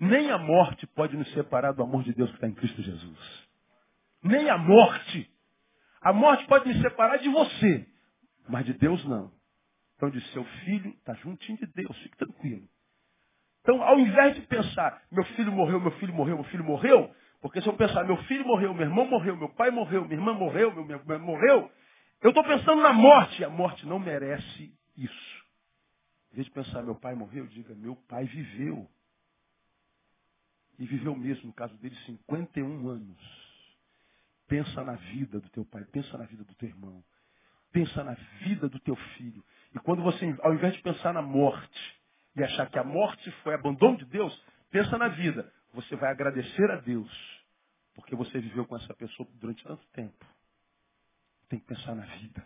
[0.00, 3.48] nem a morte pode nos separar do amor de Deus que está em Cristo Jesus
[4.22, 5.30] nem a morte.
[6.00, 7.86] A morte pode me separar de você,
[8.48, 9.32] mas de Deus não.
[9.96, 12.68] Então diz, seu filho está juntinho de Deus, fique tranquilo.
[13.62, 17.60] Então, ao invés de pensar, meu filho morreu, meu filho morreu, meu filho morreu, porque
[17.60, 20.74] se eu pensar, meu filho morreu, meu irmão morreu, meu pai morreu, minha irmã morreu,
[20.74, 21.70] meu, meu morreu,
[22.20, 23.44] eu estou pensando na morte.
[23.44, 25.44] A morte não merece isso.
[26.32, 28.88] Em vez de pensar, meu pai morreu, diga, meu pai viveu.
[30.78, 33.37] E viveu mesmo, no caso dele, 51 anos.
[34.48, 37.04] Pensa na vida do teu pai, pensa na vida do teu irmão,
[37.70, 39.44] pensa na vida do teu filho.
[39.74, 42.00] E quando você, ao invés de pensar na morte
[42.34, 44.34] e achar que a morte foi abandono de Deus,
[44.70, 45.52] pensa na vida.
[45.74, 47.10] Você vai agradecer a Deus,
[47.94, 50.26] porque você viveu com essa pessoa durante tanto tempo.
[51.50, 52.42] Tem que pensar na vida.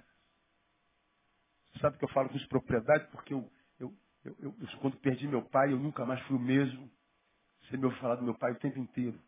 [1.80, 3.07] Sabe que eu falo com isso propriedade?
[3.12, 3.48] Porque eu,
[3.78, 3.94] eu,
[4.24, 6.90] eu, eu, quando perdi meu pai, eu nunca mais fui o mesmo.
[7.62, 9.18] Você me ouve falar do meu pai o tempo inteiro.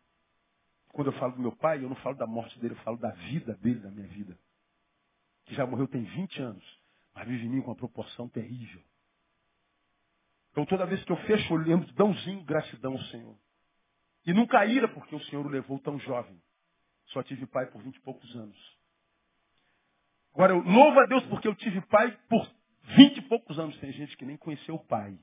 [0.95, 3.11] Quando eu falo do meu pai, eu não falo da morte dele, eu falo da
[3.11, 4.39] vida dele, da minha vida.
[5.43, 6.79] Que já morreu tem 20 anos,
[7.13, 8.81] mas vive em mim com uma proporção terrível.
[10.51, 13.37] Então toda vez que eu fecho eu lembro, dãozinho gratidão ao Senhor.
[14.25, 16.41] E nunca ira porque o Senhor o levou tão jovem.
[17.07, 18.77] Só tive pai por vinte e poucos anos.
[20.33, 22.49] Agora eu louvo a Deus porque eu tive pai por
[22.95, 23.77] vinte e poucos anos.
[23.79, 25.19] Tem gente que nem conheceu o pai.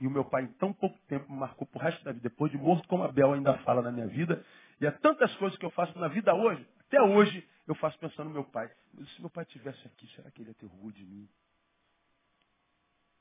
[0.00, 2.28] E o meu pai, em tão pouco tempo, me marcou por resto da vida.
[2.28, 4.44] Depois de morto, como Abel ainda fala na minha vida.
[4.86, 8.34] Há tantas coisas que eu faço na vida hoje, até hoje, eu faço pensando no
[8.34, 8.70] meu pai.
[9.14, 11.28] Se meu pai estivesse aqui, será que ele ia ter orgulho de mim?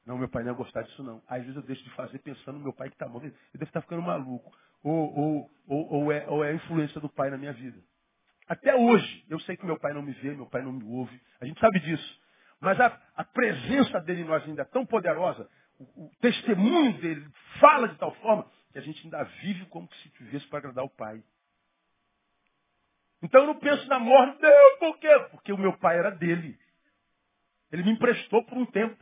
[0.05, 1.23] Não, meu pai não ia gostar disso não.
[1.27, 3.33] Às vezes eu deixo de fazer pensando no meu pai que está morrendo.
[3.33, 4.51] Ele deve estar ficando maluco.
[4.83, 7.81] Ou, ou, ou, ou, é, ou é a influência do pai na minha vida.
[8.47, 11.21] Até hoje, eu sei que meu pai não me vê, meu pai não me ouve.
[11.39, 12.21] A gente sabe disso.
[12.59, 15.49] Mas a, a presença dele em nós ainda é tão poderosa
[15.79, 17.27] o, testemunho dele
[17.59, 20.89] fala de tal forma que a gente ainda vive como se vivesse para agradar o
[20.89, 21.23] Pai.
[23.23, 25.27] Então eu não penso na morte, Deus, por quê?
[25.31, 26.59] Porque o meu pai era dele.
[27.71, 29.01] Ele me emprestou por um tempo.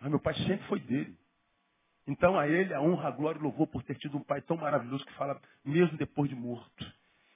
[0.00, 1.18] Mas meu pai sempre foi dele.
[2.06, 4.56] Então a ele a honra, a glória e louvor por ter tido um pai tão
[4.56, 6.92] maravilhoso que fala mesmo depois de morto.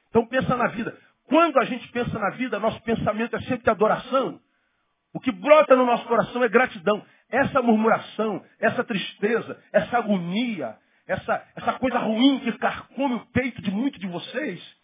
[0.09, 0.97] Então pensa na vida.
[1.27, 4.41] Quando a gente pensa na vida, nosso pensamento é sempre de adoração.
[5.13, 7.05] O que brota no nosso coração é gratidão.
[7.29, 13.71] Essa murmuração, essa tristeza, essa agonia, essa, essa coisa ruim que carcome o peito de
[13.71, 14.84] muito de vocês,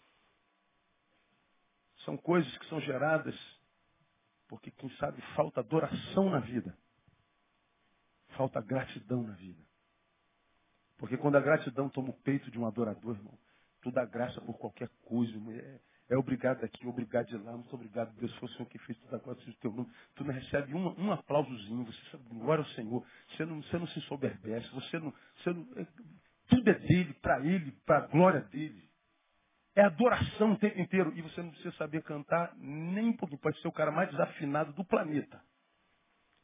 [2.05, 3.35] são coisas que são geradas
[4.51, 6.77] porque, quem sabe, falta adoração na vida.
[8.35, 9.63] Falta gratidão na vida.
[10.97, 13.39] Porque quando a gratidão toma o peito de um adorador, irmão,
[13.81, 15.31] tu dá graça por qualquer coisa.
[15.53, 15.79] É,
[16.09, 19.15] é obrigado aqui, obrigado de lá, muito obrigado, Deus, foi o Senhor que fez tudo
[19.15, 19.89] agora, seja o teu nome.
[20.15, 23.05] Tu não recebe um, um aplausozinho, você sabe, glória ao Senhor.
[23.29, 25.65] Você não, você não se soberbece, você não, você não.
[25.77, 25.87] É,
[26.49, 28.90] tudo é dele, para ele, para a glória dele.
[29.75, 31.13] É adoração o tempo inteiro.
[31.15, 33.39] E você não precisa saber cantar nem um pouquinho.
[33.39, 35.41] Pode ser o cara mais desafinado do planeta.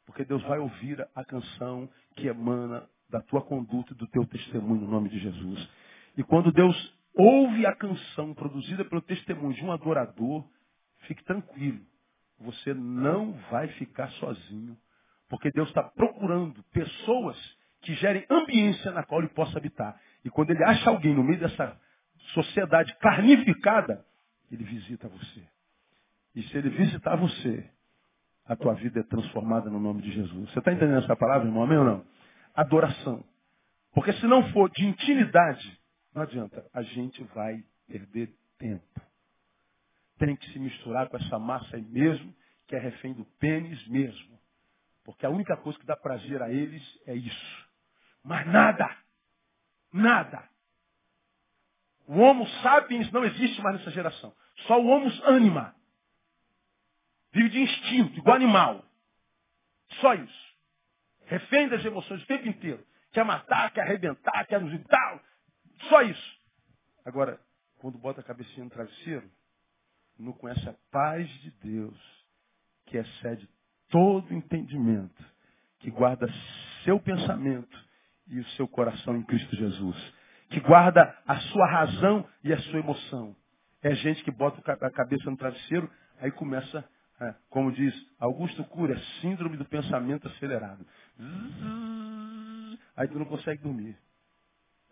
[0.05, 4.81] Porque Deus vai ouvir a canção que emana da tua conduta e do teu testemunho
[4.81, 5.69] no nome de Jesus.
[6.17, 10.47] E quando Deus ouve a canção produzida pelo testemunho de um adorador,
[11.07, 11.81] fique tranquilo.
[12.39, 14.77] Você não vai ficar sozinho.
[15.29, 17.37] Porque Deus está procurando pessoas
[17.81, 19.99] que gerem ambiência na qual ele possa habitar.
[20.23, 21.79] E quando ele acha alguém no meio dessa
[22.33, 24.05] sociedade carnificada,
[24.51, 25.43] ele visita você.
[26.35, 27.69] E se ele visitar você,
[28.45, 30.51] a tua vida é transformada no nome de Jesus.
[30.51, 31.63] Você está entendendo essa palavra, irmão?
[31.63, 32.05] Amém ou não?
[32.55, 33.23] Adoração.
[33.93, 35.79] Porque se não for de intimidade,
[36.13, 36.65] não adianta.
[36.73, 39.01] A gente vai perder tempo.
[40.17, 42.33] Tem que se misturar com essa massa aí mesmo,
[42.67, 44.37] que é refém do pênis mesmo.
[45.03, 47.67] Porque a única coisa que dá prazer a eles é isso.
[48.23, 48.95] Mas nada.
[49.91, 50.43] Nada.
[52.07, 54.33] O Homo sapiens não existe mais nessa geração.
[54.65, 55.75] Só o Homo anima.
[57.33, 58.85] Vive de instinto, igual animal.
[59.99, 60.47] Só isso.
[61.25, 62.83] Refém das emoções o tempo inteiro.
[63.11, 65.21] Quer matar, quer arrebentar, quer nos tal.
[65.89, 66.37] Só isso.
[67.05, 67.39] Agora,
[67.79, 69.29] quando bota a cabecinha no travesseiro,
[70.17, 71.97] não conhece a paz de Deus,
[72.85, 73.49] que excede
[73.89, 75.25] todo entendimento,
[75.79, 76.27] que guarda
[76.83, 77.85] seu pensamento
[78.27, 80.16] e o seu coração em Cristo Jesus
[80.49, 83.35] que guarda a sua razão e a sua emoção.
[83.81, 85.89] É gente que bota a cabeça no travesseiro,
[86.19, 86.83] aí começa,
[87.19, 90.85] é, como diz Augusto Cury, é síndrome do pensamento acelerado.
[92.95, 93.97] Aí tu não consegue dormir.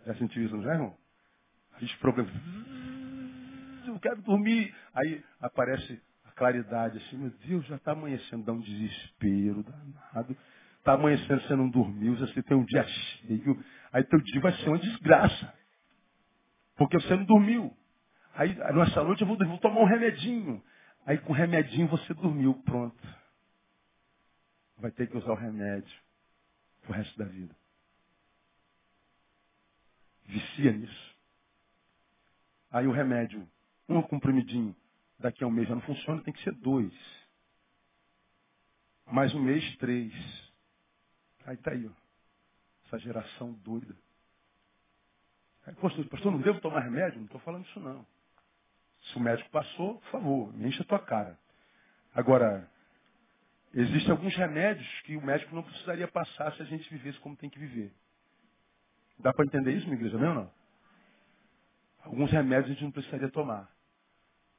[0.05, 0.95] Já sentiu isso, não já, irmão?
[1.75, 2.29] A gente problema.
[3.87, 4.73] Eu quero dormir.
[4.93, 10.37] Aí aparece a claridade assim, meu Deus, já está amanhecendo, dá um desespero danado.
[10.85, 14.69] Está amanhecendo, você não dormiu, você tem um dia cheio, aí teu dia vai ser
[14.69, 15.51] uma desgraça.
[16.75, 17.75] Porque você não dormiu.
[18.35, 20.63] Aí, nessa noite eu vou, vou tomar um remedinho.
[21.03, 23.01] Aí com o remedinho você dormiu, pronto.
[24.77, 25.91] Vai ter que usar o remédio
[26.87, 27.55] o resto da vida.
[30.25, 31.15] Vicia nisso.
[32.69, 33.49] Aí o remédio,
[33.89, 34.75] um comprimidinho,
[35.17, 36.93] daqui a um mês já não funciona, tem que ser dois.
[39.07, 40.44] Mais um mês, três.
[41.45, 41.91] Aí tá aí, ó.
[42.87, 43.95] Essa geração doida.
[45.65, 47.17] Aí, pastor, pastor, não devo tomar remédio?
[47.17, 48.05] Não estou falando isso não.
[49.01, 51.37] Se o médico passou, por favor, me enche a tua cara.
[52.13, 52.69] Agora,
[53.73, 57.49] existem alguns remédios que o médico não precisaria passar se a gente vivesse como tem
[57.49, 57.93] que viver.
[59.19, 60.51] Dá para entender isso, minha igreja, não, não?
[62.03, 63.69] Alguns remédios a gente não precisaria tomar.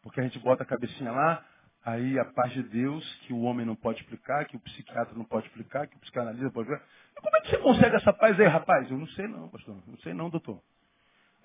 [0.02, 1.44] Porque a gente bota a cabecinha lá,
[1.86, 5.24] Aí a paz de Deus, que o homem não pode explicar, que o psiquiatra não
[5.24, 6.90] pode explicar, que o psicanalista não pode explicar.
[7.14, 8.90] Como é que você consegue essa paz aí, rapaz?
[8.90, 9.76] Eu não sei não, pastor.
[9.86, 10.60] Não sei não, doutor.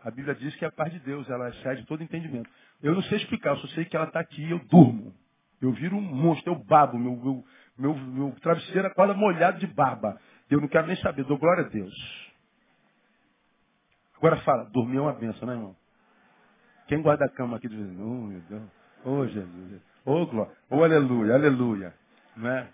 [0.04, 2.50] A Bíblia diz que é a paz de Deus, ela excede todo entendimento.
[2.82, 5.14] Eu não sei explicar, eu só sei que ela está aqui eu durmo.
[5.62, 7.46] Eu viro um monstro, eu babo, meu, meu,
[7.78, 10.20] meu, meu travesseiro é quase molhado de barba.
[10.50, 11.94] Eu não quero nem saber, dou glória a Deus.
[14.18, 15.76] Agora fala, dormir é uma benção, né, irmão?
[16.88, 18.64] Quem guarda a cama aqui diz, oh, meu Deus,
[19.06, 19.91] oh, Jesus.
[20.06, 20.52] Ô, glória.
[20.70, 21.94] Ô, aleluia, aleluia.
[22.36, 22.68] Não é?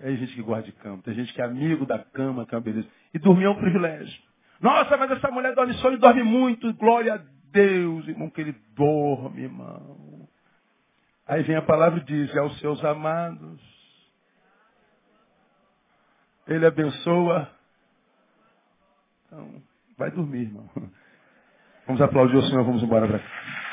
[0.00, 1.02] É gente que gosta de cama.
[1.02, 2.88] Tem gente que é amigo da cama, que é uma beleza.
[3.12, 4.22] E dormir é um privilégio.
[4.60, 6.72] Nossa, mas essa mulher dorme só e dorme muito.
[6.74, 7.20] Glória a
[7.52, 10.28] Deus, irmão, que ele dorme, irmão.
[11.26, 13.60] Aí vem a palavra e diz, é aos seus amados.
[16.46, 17.50] Ele abençoa.
[19.26, 19.62] Então,
[19.96, 20.68] vai dormir, irmão.
[21.86, 23.67] Vamos aplaudir o Senhor, vamos embora para cá.